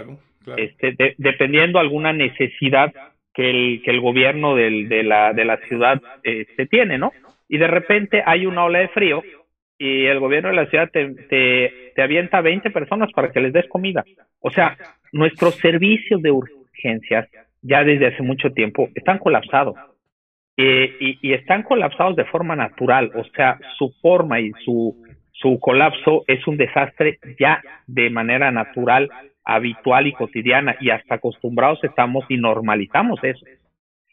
este, 0.57 1.15
dependiendo 1.17 1.79
alguna 1.79 2.13
necesidad 2.13 2.93
que 3.33 3.49
el, 3.49 3.81
que 3.83 3.91
el 3.91 3.99
gobierno 3.99 4.55
del, 4.55 4.87
de, 4.89 5.03
la, 5.03 5.33
de 5.33 5.45
la 5.45 5.57
ciudad 5.67 6.01
este, 6.23 6.65
tiene, 6.67 6.97
¿no? 6.97 7.11
Y 7.49 7.57
de 7.57 7.67
repente 7.67 8.23
hay 8.25 8.45
una 8.45 8.65
ola 8.65 8.79
de 8.79 8.87
frío 8.89 9.23
y 9.77 10.05
el 10.05 10.19
gobierno 10.19 10.49
de 10.49 10.55
la 10.55 10.67
ciudad 10.67 10.89
te, 10.91 11.09
te, 11.93 12.01
avienta 12.01 12.41
20 12.41 12.69
personas 12.71 13.11
para 13.11 13.31
que 13.31 13.41
les 13.41 13.53
des 13.53 13.67
comida. 13.67 14.03
O 14.39 14.51
sea, 14.51 14.77
nuestros 15.11 15.55
servicios 15.55 16.21
de 16.21 16.31
urgencias 16.31 17.27
ya 17.61 17.83
desde 17.83 18.07
hace 18.07 18.23
mucho 18.23 18.51
tiempo 18.51 18.89
están 18.93 19.17
colapsados. 19.17 19.75
y, 20.55 21.17
y, 21.27 21.33
están 21.33 21.63
colapsados 21.63 22.15
de 22.15 22.25
forma 22.25 22.55
natural, 22.55 23.11
o 23.15 23.23
sea, 23.35 23.57
su 23.77 23.91
forma 24.01 24.39
y 24.39 24.51
su, 24.63 24.95
su 25.31 25.59
colapso 25.59 26.23
es 26.27 26.45
un 26.47 26.57
desastre 26.57 27.17
ya 27.39 27.61
de 27.87 28.09
manera 28.11 28.51
natural 28.51 29.09
habitual 29.45 30.07
y 30.07 30.13
cotidiana 30.13 30.75
y 30.79 30.89
hasta 30.89 31.15
acostumbrados 31.15 31.83
estamos 31.83 32.25
y 32.29 32.37
normalizamos 32.37 33.19
eso. 33.23 33.45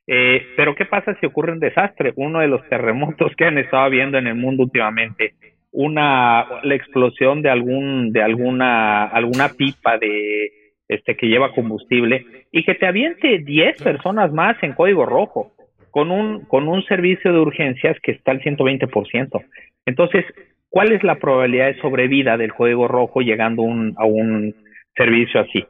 Eh, 0.06 0.44
pero 0.56 0.74
¿qué 0.74 0.86
pasa 0.86 1.16
si 1.20 1.26
ocurre 1.26 1.52
un 1.52 1.60
desastre? 1.60 2.12
Uno 2.16 2.40
de 2.40 2.48
los 2.48 2.68
terremotos 2.68 3.32
que 3.36 3.44
han 3.44 3.58
estado 3.58 3.88
viendo 3.90 4.18
en 4.18 4.26
el 4.26 4.34
mundo 4.34 4.64
últimamente, 4.64 5.34
una 5.72 6.46
la 6.64 6.74
explosión 6.74 7.42
de 7.42 7.50
algún 7.50 8.12
de 8.12 8.22
alguna 8.22 9.04
alguna 9.04 9.50
pipa 9.50 9.98
de 9.98 10.50
este 10.88 11.16
que 11.16 11.28
lleva 11.28 11.52
combustible 11.52 12.26
y 12.50 12.64
que 12.64 12.74
te 12.74 12.86
aviente 12.86 13.38
10 13.38 13.80
personas 13.82 14.32
más 14.32 14.60
en 14.62 14.72
código 14.72 15.06
rojo 15.06 15.52
con 15.92 16.10
un 16.10 16.44
con 16.46 16.66
un 16.66 16.82
servicio 16.86 17.32
de 17.32 17.38
urgencias 17.38 17.96
que 18.02 18.10
está 18.12 18.32
al 18.32 18.40
120%. 18.40 19.44
Entonces, 19.86 20.24
¿cuál 20.68 20.90
es 20.90 21.04
la 21.04 21.16
probabilidad 21.16 21.66
de 21.66 21.80
sobrevida 21.80 22.36
del 22.36 22.52
código 22.52 22.88
rojo 22.88 23.20
llegando 23.20 23.62
un, 23.62 23.94
a 23.96 24.06
un 24.06 24.56
servicio 25.02 25.40
así? 25.40 25.64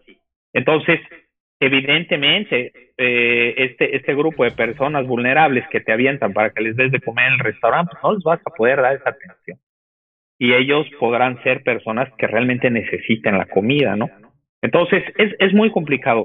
Entonces, 0.52 1.00
evidentemente, 1.60 2.72
eh, 2.96 3.54
este, 3.56 3.96
este 3.96 4.14
grupo 4.14 4.44
de 4.44 4.50
personas 4.50 5.06
vulnerables 5.06 5.64
que 5.70 5.80
te 5.80 5.92
avientan 5.92 6.32
para 6.32 6.50
que 6.50 6.62
les 6.62 6.76
des 6.76 6.90
de 6.90 7.00
comer 7.00 7.26
en 7.28 7.34
el 7.34 7.38
restaurante, 7.40 7.92
pues 7.92 8.02
no 8.02 8.14
les 8.14 8.24
vas 8.24 8.40
a 8.44 8.50
poder 8.50 8.80
dar 8.80 8.96
esa 8.96 9.10
atención. 9.10 9.58
Y 10.38 10.54
ellos 10.54 10.86
podrán 10.98 11.42
ser 11.42 11.62
personas 11.62 12.08
que 12.18 12.26
realmente 12.26 12.70
necesiten 12.70 13.36
la 13.36 13.46
comida, 13.46 13.94
¿no? 13.94 14.08
Entonces, 14.62 15.04
es, 15.18 15.34
es 15.38 15.52
muy 15.52 15.70
complicado. 15.70 16.24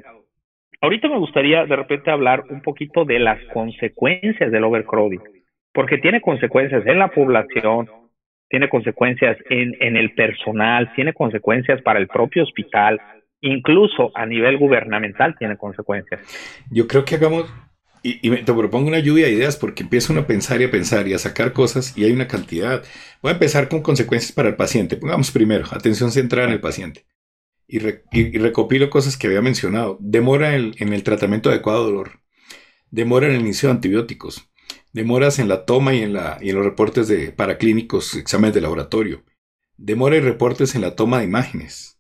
Ahorita 0.81 1.07
me 1.09 1.17
gustaría 1.17 1.65
de 1.65 1.75
repente 1.75 2.11
hablar 2.11 2.43
un 2.49 2.61
poquito 2.61 3.05
de 3.05 3.19
las 3.19 3.41
consecuencias 3.53 4.51
del 4.51 4.63
overcrowding, 4.63 5.21
porque 5.73 5.97
tiene 5.97 6.21
consecuencias 6.21 6.85
en 6.85 6.99
la 6.99 7.09
población, 7.09 7.87
tiene 8.49 8.69
consecuencias 8.69 9.38
en, 9.49 9.75
en 9.79 9.97
el 9.97 10.13
personal, 10.13 10.93
tiene 10.95 11.13
consecuencias 11.13 11.81
para 11.81 11.99
el 11.99 12.08
propio 12.08 12.43
hospital, 12.43 12.99
incluso 13.41 14.12
a 14.15 14.25
nivel 14.25 14.58
gubernamental 14.58 15.36
tiene 15.38 15.58
consecuencias. 15.58 16.21
Yo 16.71 16.88
creo 16.88 17.05
que 17.05 17.15
hagamos, 17.15 17.51
y, 18.08 18.29
te 18.29 18.53
propongo 18.53 18.88
una 18.88 18.99
lluvia 18.99 19.25
de 19.25 19.31
ideas 19.31 19.58
porque 19.58 19.81
empieza 19.81 20.13
uno 20.13 20.21
a 20.21 20.27
pensar 20.27 20.62
y 20.62 20.65
a 20.65 20.71
pensar 20.71 21.08
y 21.08 21.13
a 21.13 21.17
sacar 21.17 21.53
cosas 21.53 21.97
y 21.97 22.03
hay 22.05 22.12
una 22.12 22.27
cantidad. 22.27 22.84
Voy 23.21 23.31
a 23.31 23.34
empezar 23.34 23.67
con 23.67 23.81
consecuencias 23.81 24.31
para 24.31 24.49
el 24.49 24.55
paciente. 24.55 24.95
Pongamos 24.95 25.31
primero, 25.31 25.65
atención 25.71 26.12
centrada 26.12 26.47
en 26.47 26.53
el 26.53 26.62
paciente. 26.62 27.05
Y, 27.67 27.79
recopilo 27.79 28.91
cosas 28.91 29.17
que 29.17 29.25
había 29.25 29.41
mencionado. 29.41 29.97
Demora 29.99 30.55
en 30.55 30.93
el 30.93 31.03
tratamiento 31.03 31.49
adecuado 31.49 31.86
de 31.86 31.91
dolor. 31.91 32.12
Demora 32.91 33.25
en 33.25 33.34
el 33.34 33.41
inicio 33.41 33.69
de 33.69 33.75
antibióticos. 33.75 34.51
Demoras 34.95 35.39
en 35.39 35.49
la 35.49 35.65
toma 35.65 35.93
y 35.93 36.03
en, 36.03 36.13
la, 36.13 36.38
y 36.39 36.51
en 36.51 36.55
los 36.55 36.63
reportes 36.63 37.10
de 37.10 37.34
paraclínicos, 37.34 38.15
exámenes 38.15 38.55
de 38.55 38.62
laboratorio. 38.62 39.25
Demora 39.75 40.15
y 40.15 40.21
reportes 40.21 40.73
en 40.73 40.79
la 40.79 40.95
toma 40.95 41.19
de 41.19 41.25
imágenes 41.25 41.99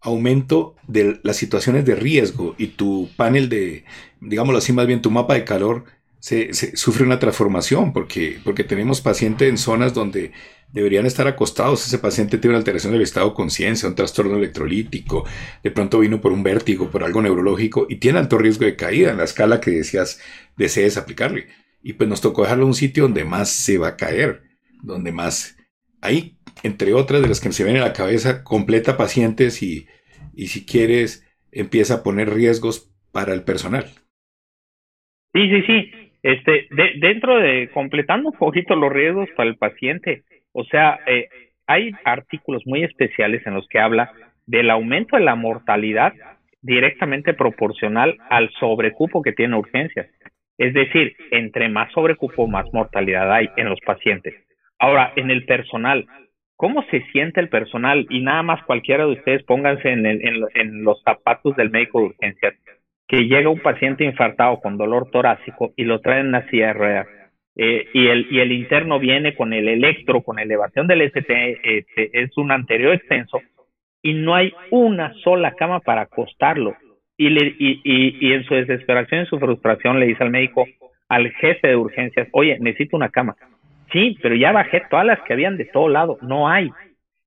aumento 0.00 0.74
de 0.88 1.20
las 1.22 1.36
situaciones 1.36 1.84
de 1.84 1.94
riesgo 1.94 2.54
y 2.56 2.68
tu 2.68 3.10
panel 3.16 3.50
de, 3.50 3.84
digámoslo 4.22 4.56
así, 4.56 4.72
más 4.72 4.86
bien 4.86 5.02
tu 5.02 5.10
mapa 5.10 5.34
de 5.34 5.44
calor 5.44 5.84
se, 6.18 6.54
sufre 6.54 7.04
una 7.04 7.18
transformación 7.18 7.92
porque, 7.92 8.40
porque 8.42 8.64
tenemos 8.64 9.02
pacientes 9.02 9.46
en 9.46 9.58
zonas 9.58 9.92
donde 9.92 10.32
deberían 10.72 11.04
estar 11.04 11.26
acostados. 11.26 11.86
Ese 11.86 11.98
paciente 11.98 12.38
tiene 12.38 12.52
una 12.52 12.58
alteración 12.58 12.94
del 12.94 13.02
estado 13.02 13.28
de 13.28 13.34
conciencia, 13.34 13.86
un 13.86 13.94
trastorno 13.94 14.36
electrolítico, 14.38 15.26
de 15.62 15.70
pronto 15.70 15.98
vino 15.98 16.22
por 16.22 16.32
un 16.32 16.42
vértigo, 16.42 16.90
por 16.90 17.04
algo 17.04 17.20
neurológico 17.20 17.86
y 17.86 17.96
tiene 17.96 18.18
alto 18.18 18.38
riesgo 18.38 18.64
de 18.64 18.76
caída 18.76 19.10
en 19.10 19.18
la 19.18 19.24
escala 19.24 19.60
que 19.60 19.72
decías 19.72 20.20
desees 20.56 20.96
aplicarle. 20.96 21.63
Y 21.84 21.92
pues 21.92 22.08
nos 22.08 22.20
tocó 22.20 22.42
dejarlo 22.42 22.64
en 22.64 22.68
un 22.68 22.74
sitio 22.74 23.04
donde 23.04 23.24
más 23.24 23.50
se 23.50 23.78
va 23.78 23.88
a 23.88 23.96
caer, 23.96 24.42
donde 24.82 25.12
más... 25.12 25.56
Ahí, 26.00 26.38
entre 26.62 26.94
otras 26.94 27.22
de 27.22 27.28
las 27.28 27.40
que 27.40 27.52
se 27.52 27.62
ven 27.62 27.76
en 27.76 27.82
la 27.82 27.92
cabeza, 27.92 28.42
completa 28.42 28.96
pacientes 28.96 29.62
y, 29.62 29.86
y 30.34 30.48
si 30.48 30.66
quieres, 30.66 31.24
empieza 31.52 31.94
a 31.94 32.02
poner 32.02 32.30
riesgos 32.30 32.90
para 33.12 33.32
el 33.32 33.44
personal. 33.44 33.84
Sí, 35.32 35.48
sí, 35.48 35.62
sí. 35.66 35.92
Este, 36.22 36.68
dentro 37.00 37.36
de 37.36 37.68
completando 37.72 38.30
un 38.30 38.38
poquito 38.38 38.74
los 38.76 38.90
riesgos 38.90 39.28
para 39.36 39.50
el 39.50 39.56
paciente, 39.56 40.24
o 40.52 40.64
sea, 40.64 41.00
eh, 41.06 41.28
hay 41.66 41.92
artículos 42.04 42.62
muy 42.66 42.82
especiales 42.82 43.46
en 43.46 43.54
los 43.54 43.68
que 43.68 43.78
habla 43.78 44.10
del 44.46 44.70
aumento 44.70 45.16
de 45.16 45.22
la 45.22 45.34
mortalidad 45.34 46.14
directamente 46.62 47.34
proporcional 47.34 48.16
al 48.30 48.50
sobrecupo 48.58 49.20
que 49.20 49.32
tiene 49.32 49.56
urgencias. 49.56 50.08
Es 50.58 50.72
decir, 50.72 51.16
entre 51.30 51.68
más 51.68 51.92
sobrecupo, 51.92 52.46
más 52.46 52.66
mortalidad 52.72 53.32
hay 53.32 53.48
en 53.56 53.68
los 53.68 53.80
pacientes. 53.80 54.34
Ahora, 54.78 55.12
en 55.16 55.30
el 55.30 55.44
personal, 55.44 56.06
cómo 56.56 56.84
se 56.90 57.02
siente 57.12 57.40
el 57.40 57.48
personal 57.48 58.06
y 58.10 58.20
nada 58.20 58.42
más 58.42 58.62
cualquiera 58.64 59.04
de 59.04 59.12
ustedes 59.12 59.42
pónganse 59.44 59.90
en, 59.90 60.06
en, 60.06 60.84
los 60.84 61.02
zapatos 61.02 61.56
del 61.56 61.70
médico 61.70 62.00
de 62.00 62.06
urgencias, 62.06 62.54
que 63.08 63.26
llega 63.26 63.48
un 63.48 63.60
paciente 63.60 64.04
infartado 64.04 64.60
con 64.60 64.76
dolor 64.76 65.10
torácico 65.10 65.72
y 65.76 65.84
lo 65.84 66.00
traen 66.00 66.22
en 66.22 66.28
una 66.28 66.48
silla. 66.48 66.74
Eh, 67.56 67.86
y, 67.92 68.08
el, 68.08 68.26
y 68.30 68.40
el 68.40 68.50
interno 68.52 68.98
viene 68.98 69.36
con 69.36 69.52
el 69.52 69.68
electro, 69.68 70.22
con 70.22 70.38
elevación 70.38 70.86
del 70.88 71.02
ST, 71.02 71.60
este, 71.62 72.10
es 72.12 72.36
un 72.36 72.50
anterior 72.50 72.94
extenso, 72.94 73.40
y 74.02 74.14
no 74.14 74.34
hay 74.34 74.52
una 74.70 75.14
sola 75.22 75.52
cama 75.52 75.80
para 75.80 76.02
acostarlo. 76.02 76.76
Y, 77.16 77.30
le, 77.30 77.54
y, 77.58 77.80
y, 77.84 78.28
y 78.28 78.32
en 78.32 78.44
su 78.44 78.54
desesperación 78.54 79.22
y 79.22 79.26
su 79.26 79.38
frustración 79.38 80.00
le 80.00 80.06
dice 80.06 80.24
al 80.24 80.30
médico, 80.30 80.66
al 81.08 81.30
jefe 81.32 81.68
de 81.68 81.76
urgencias, 81.76 82.28
oye, 82.32 82.58
necesito 82.60 82.96
una 82.96 83.10
cama. 83.10 83.36
Sí, 83.92 84.18
pero 84.20 84.34
ya 84.34 84.52
bajé 84.52 84.82
todas 84.90 85.06
las 85.06 85.20
que 85.22 85.32
habían 85.32 85.56
de 85.56 85.66
todo 85.66 85.88
lado, 85.88 86.18
no 86.22 86.48
hay. 86.48 86.70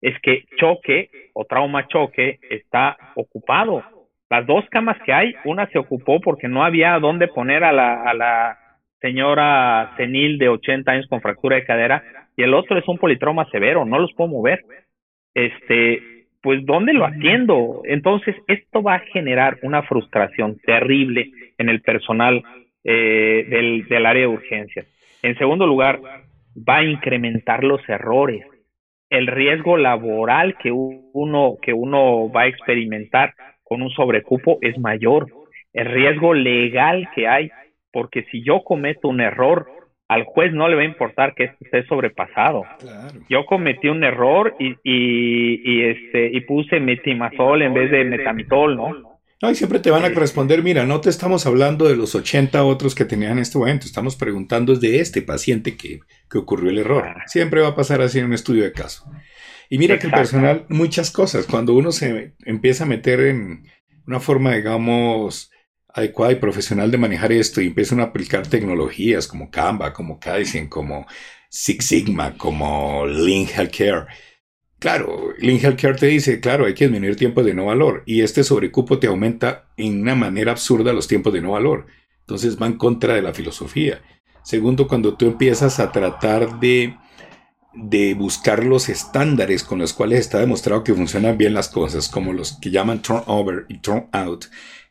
Es 0.02 0.19
que 0.21 0.43
choque 0.58 1.10
o 1.34 1.45
trauma 1.45 1.88
choque 1.88 2.39
está 2.50 2.97
ocupado. 3.15 3.84
Las 4.30 4.45
dos 4.45 4.65
camas 4.69 4.97
que 5.06 5.13
hay, 5.13 5.36
una 5.45 5.67
se 5.67 5.80
ocupó 5.80 6.19
porque 6.19 6.47
no 6.47 6.63
había 6.63 7.00
dónde 7.00 7.30
poner 7.30 7.63
a 7.63 7.71
la, 7.71 8.04
a 8.04 8.13
la 8.13 8.58
señora 9.00 9.93
senil 9.95 10.38
de 10.38 10.50
80 10.50 10.91
años 10.91 11.08
con 11.08 11.21
fractura 11.21 11.56
de 11.56 11.65
cadera 11.65 12.04
y 12.36 12.43
el 12.43 12.54
otro 12.54 12.78
es 12.78 12.88
un 12.88 12.97
politrauma 12.97 13.50
severo, 13.50 13.86
no 13.86 14.00
los 14.00 14.13
puedo 14.13 14.30
mover. 14.30 14.63
Este, 15.34 16.16
pues 16.47 16.65
¿dónde 16.65 16.93
lo 16.93 17.05
atiendo? 17.05 17.81
Entonces, 17.83 18.33
esto 18.47 18.81
va 18.81 18.95
a 18.95 18.99
generar 18.99 19.57
una 19.63 19.83
frustración 19.83 20.57
terrible 20.65 21.29
en 21.57 21.67
el 21.67 21.81
personal 21.81 22.41
eh, 22.86 23.45
del, 23.49 23.86
del 23.89 24.05
área 24.05 24.21
de 24.21 24.27
urgencias. 24.27 24.88
En 25.23 25.38
segundo 25.38 25.67
lugar, 25.67 25.99
va 26.57 26.77
a 26.77 26.86
incrementar 26.86 27.65
los 27.65 27.81
errores. 27.89 28.45
El 29.10 29.27
riesgo 29.27 29.75
laboral 29.75 30.55
que 30.57 30.71
uno, 30.71 31.57
que 31.62 31.73
uno 31.73 32.31
va 32.31 32.43
a 32.43 32.47
experimentar 32.47 33.33
con 33.62 33.81
un 33.81 33.89
sobrecupo 33.89 34.57
es 34.62 34.79
mayor. 34.79 35.27
El 35.73 35.88
riesgo 35.88 36.33
legal 36.33 37.10
que 37.13 37.27
hay, 37.27 37.51
porque 37.91 38.23
si 38.31 38.41
yo 38.41 38.63
cometo 38.63 39.10
un 39.10 39.19
error, 39.19 39.67
al 40.07 40.23
juez 40.23 40.53
no 40.53 40.69
le 40.69 40.75
va 40.75 40.81
a 40.81 40.85
importar 40.85 41.33
que 41.35 41.45
esto 41.45 41.57
esté 41.61 41.85
sobrepasado. 41.85 42.63
Yo 43.29 43.45
cometí 43.45 43.89
un 43.89 44.03
error 44.03 44.55
y, 44.59 44.69
y, 44.83 45.61
y, 45.63 45.83
este, 45.83 46.29
y 46.31 46.41
puse 46.41 46.79
metimazol 46.79 47.61
en 47.61 47.73
vez 47.73 47.91
de 47.91 48.05
metamitol, 48.05 48.75
¿no? 48.77 49.17
No, 49.39 49.51
y 49.51 49.55
siempre 49.55 49.79
te 49.79 49.91
van 49.91 50.03
a 50.03 50.09
responder, 50.09 50.63
mira, 50.63 50.85
no 50.85 50.99
te 50.99 51.11
estamos 51.11 51.45
hablando 51.45 51.87
de 51.87 51.95
los 51.95 52.15
80 52.15 52.63
otros 52.63 52.95
que 52.95 53.05
tenían 53.05 53.37
este 53.37 53.59
momento, 53.59 53.85
estamos 53.85 54.15
preguntando 54.15 54.75
de 54.75 54.99
este 54.99 55.21
paciente 55.21 55.77
que, 55.77 55.99
que 56.27 56.37
ocurrió 56.39 56.71
el 56.71 56.79
error. 56.79 57.03
Ah. 57.05 57.23
Siempre 57.27 57.61
va 57.61 57.69
a 57.69 57.75
pasar 57.75 58.01
así 58.01 58.17
en 58.17 58.25
un 58.25 58.33
estudio 58.33 58.63
de 58.63 58.71
caso. 58.71 59.05
Y 59.69 59.77
mira 59.77 59.99
que 59.99 60.07
el 60.07 60.13
personal, 60.13 60.65
muchas 60.69 61.11
cosas, 61.11 61.45
cuando 61.45 61.73
uno 61.73 61.91
se 61.91 62.33
empieza 62.45 62.85
a 62.85 62.87
meter 62.87 63.19
en 63.19 63.63
una 64.07 64.19
forma, 64.19 64.55
digamos, 64.55 65.51
adecuada 65.97 66.33
y 66.33 66.38
profesional 66.38 66.91
de 66.91 66.97
manejar 66.97 67.31
esto 67.31 67.62
y 67.62 67.67
empiezan 67.67 67.99
a 67.99 68.03
aplicar 68.03 68.47
tecnologías 68.47 69.27
como 69.27 69.51
Canva, 69.51 69.93
como 69.93 70.19
Kaizen, 70.19 70.67
como 70.67 71.05
Six 71.49 71.86
Sigma, 71.86 72.38
como 72.38 73.05
Lean 73.05 73.47
Healthcare, 73.47 74.07
Claro, 74.79 75.33
Lean 75.39 75.60
Healthcare 75.60 75.95
te 75.95 76.05
dice, 76.05 76.39
claro, 76.39 76.65
hay 76.65 76.75
que 76.75 76.86
disminuir 76.86 77.15
tiempos 77.15 77.43
de 77.43 77.55
no 77.55 77.65
valor 77.65 78.03
y 78.05 78.21
este 78.21 78.43
sobrecupo 78.43 78.99
te 78.99 79.07
aumenta 79.07 79.69
en 79.75 80.01
una 80.01 80.13
manera 80.13 80.51
absurda 80.51 80.93
los 80.93 81.07
tiempos 81.07 81.33
de 81.33 81.41
no 81.41 81.51
valor. 81.51 81.88
Entonces 82.19 82.62
va 82.62 82.67
en 82.67 82.77
contra 82.77 83.15
de 83.15 83.23
la 83.23 83.33
filosofía. 83.33 84.01
Segundo, 84.43 84.88
cuando 84.88 85.15
tú 85.15 85.25
empiezas 85.25 85.79
a 85.79 85.91
tratar 85.91 86.60
de, 86.60 86.95
de 87.73 88.13
buscar 88.13 88.63
los 88.63 88.88
estándares 88.88 89.63
con 89.63 89.79
los 89.79 89.93
cuales 89.93 90.19
está 90.19 90.39
demostrado 90.39 90.83
que 90.83 90.93
funcionan 90.93 91.39
bien 91.39 91.55
las 91.55 91.69
cosas, 91.69 92.07
como 92.07 92.31
los 92.31 92.60
que 92.60 92.69
llaman 92.69 93.01
turnover 93.01 93.65
y 93.69 93.79
turnout, 93.79 94.45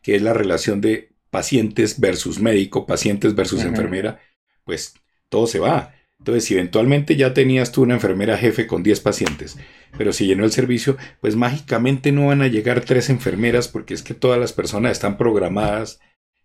que 0.07 0.15
es 0.15 0.23
la 0.23 0.33
relación 0.33 0.81
de 0.81 1.17
pacientes 1.31 1.99
versus 1.99 2.39
médico, 2.39 2.87
pacientes 2.87 3.35
versus 3.35 3.65
enfermera, 3.65 4.21
pues 4.63 4.95
todo 5.29 5.49
se 5.49 5.59
va. 5.59 5.97
Entonces, 6.21 6.45
si 6.45 6.55
eventualmente 6.55 7.17
ya 7.17 7.35
tenías 7.35 7.73
tú 7.73 7.83
una 7.83 7.95
enfermera 7.95 8.39
jefe 8.39 8.69
con 8.69 8.85
10 8.85 9.01
pacientes, 9.01 9.59
pero 9.99 10.13
si 10.13 10.29
llenó 10.29 10.45
el 10.45 10.53
servicio, 10.53 10.97
pues 11.21 11.35
mágicamente 11.35 12.13
no 12.13 12.29
van 12.29 12.41
a 12.41 12.47
llegar 12.47 12.83
tres 12.83 13.11
enfermeras 13.11 13.67
porque 13.67 13.95
es 13.95 14.05
que 14.05 14.15
todas 14.15 14.39
las 14.39 14.53
personas 14.53 14.93
están 14.93 15.19
programadas 15.19 15.99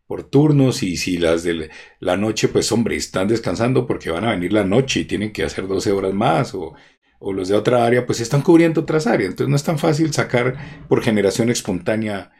por 0.07 0.23
turnos 0.23 0.81
y 0.81 0.97
si 0.97 1.19
las 1.19 1.43
de 1.43 1.69
la 1.99 2.17
noche, 2.17 2.47
pues 2.47 2.71
hombre, 2.71 2.95
están 2.95 3.27
descansando 3.27 3.85
porque 3.85 4.09
van 4.09 4.25
a 4.25 4.31
venir 4.31 4.53
la 4.53 4.63
noche 4.63 5.01
y 5.01 5.05
tienen 5.05 5.31
que 5.31 5.43
hacer 5.43 5.67
12 5.67 5.91
horas 5.91 6.15
más 6.15 6.55
o, 6.55 6.73
o 7.19 7.31
los 7.31 7.47
de 7.47 7.55
otra 7.55 7.85
área, 7.85 8.07
pues 8.07 8.21
están 8.21 8.41
cubriendo 8.41 8.81
otras 8.81 9.05
áreas. 9.05 9.29
Entonces 9.29 9.49
no 9.51 9.55
es 9.55 9.63
tan 9.63 9.77
fácil 9.77 10.11
sacar 10.11 10.87
por 10.89 11.03
generación 11.03 11.51
espontánea 11.51 12.31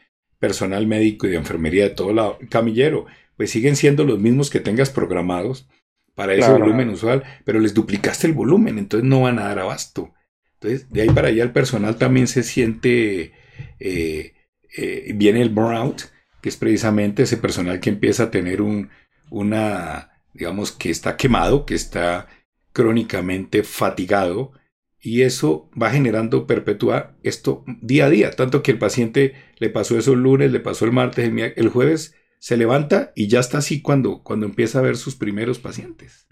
personal 0.42 0.88
médico 0.88 1.28
y 1.28 1.30
de 1.30 1.36
enfermería 1.36 1.84
de 1.84 1.94
todo 1.94 2.12
lado. 2.12 2.36
Camillero, 2.50 3.06
pues 3.36 3.52
siguen 3.52 3.76
siendo 3.76 4.02
los 4.02 4.18
mismos 4.18 4.50
que 4.50 4.58
tengas 4.58 4.90
programados 4.90 5.68
para 6.16 6.34
ese 6.34 6.50
volumen 6.50 6.88
usual, 6.88 7.22
pero 7.44 7.60
les 7.60 7.74
duplicaste 7.74 8.26
el 8.26 8.32
volumen, 8.32 8.76
entonces 8.76 9.08
no 9.08 9.20
van 9.20 9.38
a 9.38 9.44
dar 9.44 9.60
abasto. 9.60 10.12
Entonces, 10.54 10.90
de 10.90 11.02
ahí 11.02 11.10
para 11.10 11.28
allá 11.28 11.44
el 11.44 11.52
personal 11.52 11.94
también 11.94 12.26
se 12.26 12.42
siente, 12.42 13.34
eh, 13.78 14.34
eh, 14.76 15.12
viene 15.14 15.42
el 15.42 15.50
burnout, 15.50 16.10
que 16.40 16.48
es 16.48 16.56
precisamente 16.56 17.22
ese 17.22 17.36
personal 17.36 17.78
que 17.78 17.90
empieza 17.90 18.24
a 18.24 18.30
tener 18.32 18.62
un, 18.62 18.90
una, 19.30 20.10
digamos, 20.34 20.72
que 20.72 20.90
está 20.90 21.16
quemado, 21.16 21.66
que 21.66 21.76
está 21.76 22.26
crónicamente 22.72 23.62
fatigado, 23.62 24.54
y 25.02 25.22
eso 25.22 25.68
va 25.80 25.90
generando, 25.90 26.46
perpetúa 26.46 27.16
esto 27.24 27.64
día 27.66 28.06
a 28.06 28.10
día, 28.10 28.30
tanto 28.30 28.62
que 28.62 28.70
el 28.70 28.78
paciente 28.78 29.32
le 29.58 29.68
pasó 29.68 29.98
eso 29.98 30.12
el 30.12 30.22
lunes, 30.22 30.52
le 30.52 30.60
pasó 30.60 30.84
el 30.84 30.92
martes, 30.92 31.30
el, 31.56 31.68
jueves, 31.68 32.16
se 32.38 32.56
levanta 32.56 33.10
y 33.16 33.28
ya 33.28 33.40
está 33.40 33.58
así 33.58 33.82
cuando, 33.82 34.22
cuando 34.22 34.46
empieza 34.46 34.78
a 34.78 34.82
ver 34.82 34.94
sus 34.94 35.16
primeros 35.16 35.58
pacientes. 35.58 36.28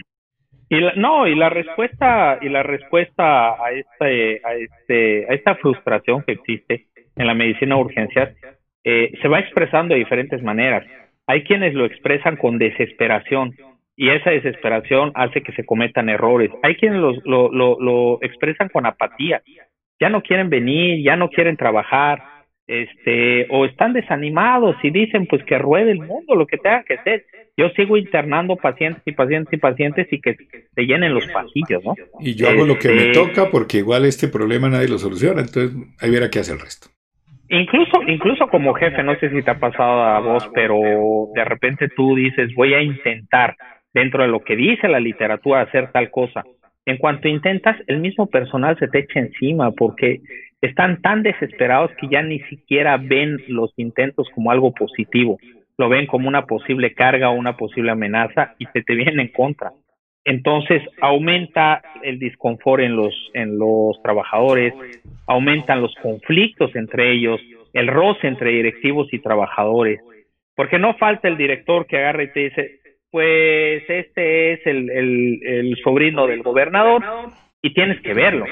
Y 0.68 0.78
no, 0.96 1.26
y 1.26 1.35
la 1.35 1.50
respuesta, 1.50 2.38
y 2.40 2.48
la 2.48 2.62
respuesta 2.62 3.50
a 3.61 3.72
este, 3.72 4.40
a 4.44 4.54
este, 4.54 5.26
a 5.28 5.35
esta 5.35 5.56
frustración 5.56 6.22
que 6.22 6.33
existe 6.33 6.87
en 7.16 7.26
la 7.26 7.35
medicina 7.35 7.74
de 7.74 7.80
urgencias, 7.80 8.37
eh, 8.85 9.12
se 9.20 9.28
va 9.28 9.40
expresando 9.40 9.94
de 9.94 10.00
diferentes 10.00 10.40
maneras. 10.44 10.87
Hay 11.26 11.42
quienes 11.42 11.74
lo 11.74 11.87
expresan 11.87 12.37
con 12.37 12.56
desesperación 12.59 13.52
y 14.00 14.08
esa 14.08 14.30
desesperación 14.30 15.12
hace 15.14 15.42
que 15.42 15.52
se 15.52 15.66
cometan 15.66 16.08
errores. 16.08 16.50
Hay 16.62 16.76
quienes 16.76 17.00
lo, 17.00 17.52
lo, 17.52 17.78
lo, 17.78 18.18
expresan 18.22 18.70
con 18.70 18.86
apatía, 18.86 19.42
ya 20.00 20.08
no 20.08 20.22
quieren 20.22 20.48
venir, 20.48 21.04
ya 21.04 21.16
no 21.16 21.28
quieren 21.28 21.58
trabajar, 21.58 22.22
este, 22.66 23.46
o 23.50 23.66
están 23.66 23.92
desanimados 23.92 24.74
y 24.82 24.90
dicen 24.90 25.26
pues 25.26 25.44
que 25.44 25.58
ruede 25.58 25.90
el 25.90 25.98
mundo, 25.98 26.34
lo 26.34 26.46
que 26.46 26.56
tenga 26.56 26.82
que 26.84 26.96
ser. 27.04 27.26
Yo 27.58 27.68
sigo 27.76 27.98
internando 27.98 28.56
pacientes 28.56 29.02
y 29.04 29.12
pacientes 29.12 29.52
y 29.52 29.56
pacientes 29.58 30.06
y 30.10 30.18
que 30.18 30.34
se 30.74 30.82
llenen 30.86 31.12
los 31.12 31.26
pasillos, 31.26 31.84
¿no? 31.84 31.94
Y 32.20 32.34
yo 32.36 32.48
hago 32.48 32.64
lo 32.64 32.78
que 32.78 32.88
me 32.88 33.08
este, 33.08 33.12
toca 33.12 33.50
porque 33.50 33.78
igual 33.78 34.06
este 34.06 34.28
problema 34.28 34.70
nadie 34.70 34.88
lo 34.88 34.96
soluciona, 34.96 35.42
entonces 35.42 35.76
ahí 36.00 36.10
verá 36.10 36.30
qué 36.30 36.38
hace 36.38 36.54
el 36.54 36.60
resto. 36.60 36.88
Incluso, 37.50 38.00
incluso 38.06 38.48
como 38.48 38.72
jefe, 38.72 39.02
no 39.02 39.14
sé 39.18 39.28
si 39.28 39.42
te 39.42 39.50
ha 39.50 39.58
pasado 39.58 40.04
a 40.04 40.20
vos, 40.20 40.50
pero 40.54 40.78
de 41.34 41.44
repente 41.44 41.88
tú 41.94 42.14
dices, 42.14 42.54
voy 42.54 42.72
a 42.72 42.80
intentar 42.80 43.56
dentro 43.92 44.22
de 44.22 44.29
lo 44.29 44.40
que 44.40 44.57
dice 44.57 44.88
la 44.88 45.00
literatura 45.00 45.62
hacer 45.62 45.90
tal 45.92 46.11
cosa. 46.11 46.44
En 46.87 46.96
cuanto 46.96 47.29
intentas, 47.29 47.76
el 47.87 47.98
mismo 47.98 48.26
personal 48.26 48.79
se 48.79 48.88
te 48.88 49.00
echa 49.00 49.20
encima 49.20 49.70
porque 49.72 50.20
están 50.61 51.00
tan 51.00 51.22
desesperados 51.22 51.90
que 52.00 52.09
ya 52.09 52.22
ni 52.22 52.40
siquiera 52.40 52.96
ven 52.96 53.38
los 53.48 53.72
intentos 53.76 54.29
como 54.35 54.50
algo 54.50 54.72
positivo, 54.72 55.38
lo 55.79 55.88
ven 55.88 56.07
como 56.07 56.29
una 56.29 56.46
posible 56.46 56.94
carga 56.94 57.31
o 57.31 57.35
una 57.35 57.57
posible 57.57 57.90
amenaza 57.90 58.55
y 58.59 58.66
se 58.66 58.83
te 58.83 58.94
vienen 58.94 59.20
en 59.20 59.29
contra. 59.29 59.72
Entonces 60.24 60.83
aumenta 61.00 61.83
el 62.03 62.18
disconfort 62.18 62.83
en 62.83 62.94
los, 62.94 63.14
en 63.33 63.59
los 63.59 64.00
trabajadores, 64.03 64.74
aumentan 65.26 65.81
los 65.81 65.94
conflictos 66.03 66.76
entre 66.76 67.12
ellos, 67.12 67.40
el 67.72 67.88
roce 67.88 68.26
entre 68.26 68.50
directivos 68.50 69.12
y 69.12 69.20
trabajadores, 69.20 70.00
porque 70.55 70.79
no 70.79 70.94
falta 70.94 71.29
el 71.29 71.38
director 71.38 71.87
que 71.87 71.96
agarre 71.96 72.24
y 72.24 72.33
te 72.33 72.40
dice, 72.40 72.80
pues 73.11 73.83
este 73.88 74.53
es 74.53 74.61
el, 74.66 74.90
el, 74.90 75.77
sobrino 75.83 76.27
del 76.27 76.42
gobernador 76.42 77.03
y 77.62 77.75
tienes 77.75 78.01
que 78.03 78.14
verlo. 78.14 78.46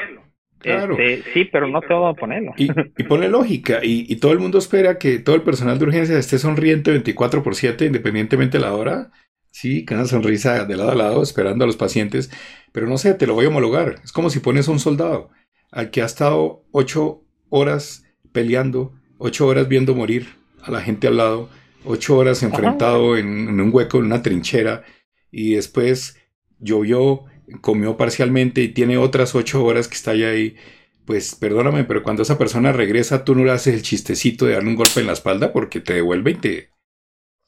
Claro. 0.59 0.99
Este, 0.99 1.31
sí, 1.33 1.45
pero 1.45 1.69
no 1.69 1.81
te 1.81 1.95
voy 1.95 2.11
a 2.11 2.15
ponerlo. 2.15 2.53
Y, 2.57 2.69
y 2.97 3.05
pone 3.05 3.29
lógica, 3.29 3.79
y, 3.83 4.13
y, 4.13 4.17
todo 4.17 4.33
el 4.33 4.41
mundo 4.41 4.59
espera 4.59 4.99
que 4.99 5.21
todo 5.21 5.37
el 5.37 5.43
personal 5.43 5.79
de 5.79 5.85
urgencia 5.85 6.19
esté 6.19 6.39
sonriente 6.39 6.91
24 6.91 7.45
por 7.45 7.55
7, 7.55 7.87
independientemente 7.87 8.59
de 8.59 8.65
la 8.65 8.75
hora. 8.75 9.11
Sí, 9.51 9.85
con 9.85 9.99
una 9.99 10.07
sonrisa 10.07 10.65
de 10.65 10.77
lado 10.77 10.91
a 10.91 10.95
lado, 10.95 11.23
esperando 11.23 11.65
a 11.65 11.67
los 11.67 11.77
pacientes. 11.77 12.31
Pero 12.73 12.87
no 12.87 12.99
sé, 12.99 13.15
te 13.15 13.27
lo 13.27 13.35
voy 13.35 13.47
a 13.47 13.49
homologar. 13.49 13.97
Es 14.05 14.13
como 14.13 14.31
si 14.31 14.41
pones 14.41 14.69
a 14.69 14.73
un 14.73 14.81
soldado 14.81 15.31
al 15.71 15.91
que 15.91 16.03
ha 16.03 16.07
estado 16.07 16.65
ocho 16.71 17.23
horas 17.51 18.05
peleando, 18.33 18.93
ocho 19.19 19.47
horas 19.47 19.69
viendo 19.69 19.95
morir 19.95 20.27
a 20.63 20.71
la 20.71 20.81
gente 20.81 21.07
al 21.07 21.17
lado, 21.17 21.49
ocho 21.89 22.17
horas 22.17 22.43
enfrentado 22.43 23.17
en, 23.17 23.61
un 23.61 23.71
hueco, 23.73 23.99
en 23.99 24.05
una 24.05 24.23
trinchera, 24.23 24.85
y 25.31 25.55
después 25.55 26.17
llovió, 26.59 27.25
comió 27.61 27.97
parcialmente 27.97 28.63
y 28.63 28.69
tiene 28.69 28.99
otras 28.99 29.35
ocho 29.35 29.65
horas 29.65 29.89
que 29.89 29.95
está 29.95 30.13
ahí. 30.13 30.57
Pues 31.05 31.35
perdóname, 31.35 31.85
pero 31.85 32.03
cuando 32.03 32.23
esa 32.23 32.37
persona 32.37 32.73
regresa, 32.73 33.25
tú 33.25 33.35
no 33.35 33.45
le 33.45 33.53
haces 33.53 33.75
el 33.75 33.83
chistecito 33.83 34.45
de 34.45 34.53
darle 34.55 34.69
un 34.69 34.77
golpe 34.77 35.01
en 35.01 35.07
la 35.07 35.15
espalda 35.15 35.53
porque 35.53 35.81
te 35.81 35.95
devuelve 35.95 36.33
y 36.33 36.35
te, 36.35 36.71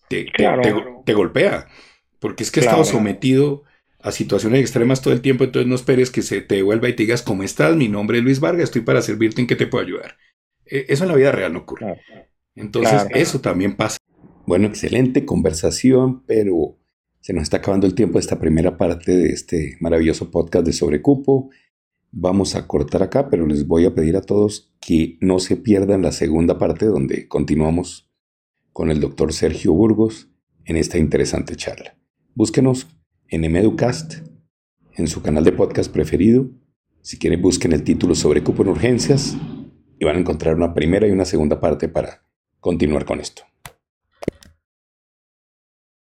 te, 0.09 1.13
golpea. 1.13 1.69
Porque 2.19 2.43
es 2.43 2.51
que 2.51 2.61
claro. 2.61 2.83
estado 2.83 2.99
sometido 2.99 3.65
a 4.03 4.13
situaciones 4.13 4.61
extremas 4.61 5.03
todo 5.03 5.13
el 5.13 5.21
tiempo, 5.21 5.45
entonces 5.45 5.69
no 5.69 5.75
esperes 5.75 6.11
que 6.11 6.23
se 6.23 6.41
te 6.41 6.57
devuelva 6.57 6.89
y 6.89 6.95
te 6.95 7.03
digas, 7.03 7.23
¿cómo 7.23 7.43
estás? 7.43 7.77
Mi 7.77 7.89
nombre 7.89 8.19
es 8.19 8.25
Luis 8.25 8.41
Vargas, 8.41 8.65
estoy 8.65 8.81
para 8.81 9.03
servirte 9.03 9.43
en 9.43 9.47
qué 9.47 9.57
te 9.57 9.67
puedo 9.67 9.85
ayudar. 9.85 10.17
E, 10.65 10.87
eso 10.89 11.05
en 11.05 11.11
la 11.11 11.17
vida 11.17 11.33
real 11.33 11.53
no 11.53 11.61
ocurre. 11.61 12.01
Entonces, 12.55 13.07
eso 13.11 13.41
también 13.41 13.77
pasa. 13.77 13.99
Bueno, 14.51 14.67
excelente 14.67 15.25
conversación, 15.25 16.25
pero 16.27 16.77
se 17.21 17.33
nos 17.33 17.45
está 17.45 17.59
acabando 17.59 17.87
el 17.87 17.95
tiempo 17.95 18.15
de 18.15 18.23
esta 18.23 18.41
primera 18.41 18.77
parte 18.77 19.17
de 19.17 19.29
este 19.29 19.77
maravilloso 19.79 20.33
podcast 20.33 20.67
de 20.67 20.73
Sobrecupo. 20.73 21.51
Vamos 22.11 22.57
a 22.57 22.67
cortar 22.67 23.05
acá, 23.05 23.31
pero 23.31 23.47
les 23.47 23.69
voy 23.69 23.85
a 23.85 23.95
pedir 23.95 24.17
a 24.17 24.23
todos 24.23 24.75
que 24.81 25.19
no 25.21 25.39
se 25.39 25.55
pierdan 25.55 26.03
la 26.03 26.11
segunda 26.11 26.59
parte 26.59 26.87
donde 26.87 27.29
continuamos 27.29 28.11
con 28.73 28.91
el 28.91 28.99
doctor 28.99 29.33
Sergio 29.33 29.73
Burgos 29.73 30.33
en 30.65 30.77
esta 30.77 30.99
interesante 30.99 31.55
charla. 31.55 31.97
Búsquenos 32.35 32.89
en 33.29 33.45
Emeducast, 33.45 34.15
en 34.97 35.07
su 35.07 35.23
canal 35.23 35.45
de 35.45 35.53
podcast 35.53 35.93
preferido. 35.93 36.51
Si 37.03 37.21
quieren, 37.21 37.41
busquen 37.41 37.71
el 37.71 37.85
título 37.85 38.17
sobre 38.17 38.43
cupo 38.43 38.65
en 38.65 38.71
urgencias 38.71 39.37
y 40.01 40.05
van 40.05 40.17
a 40.17 40.19
encontrar 40.19 40.57
una 40.57 40.75
primera 40.75 41.07
y 41.07 41.13
una 41.13 41.25
segunda 41.25 41.61
parte 41.61 41.89
para 41.89 42.25
continuar 42.59 43.05
con 43.05 43.21
esto. 43.21 43.45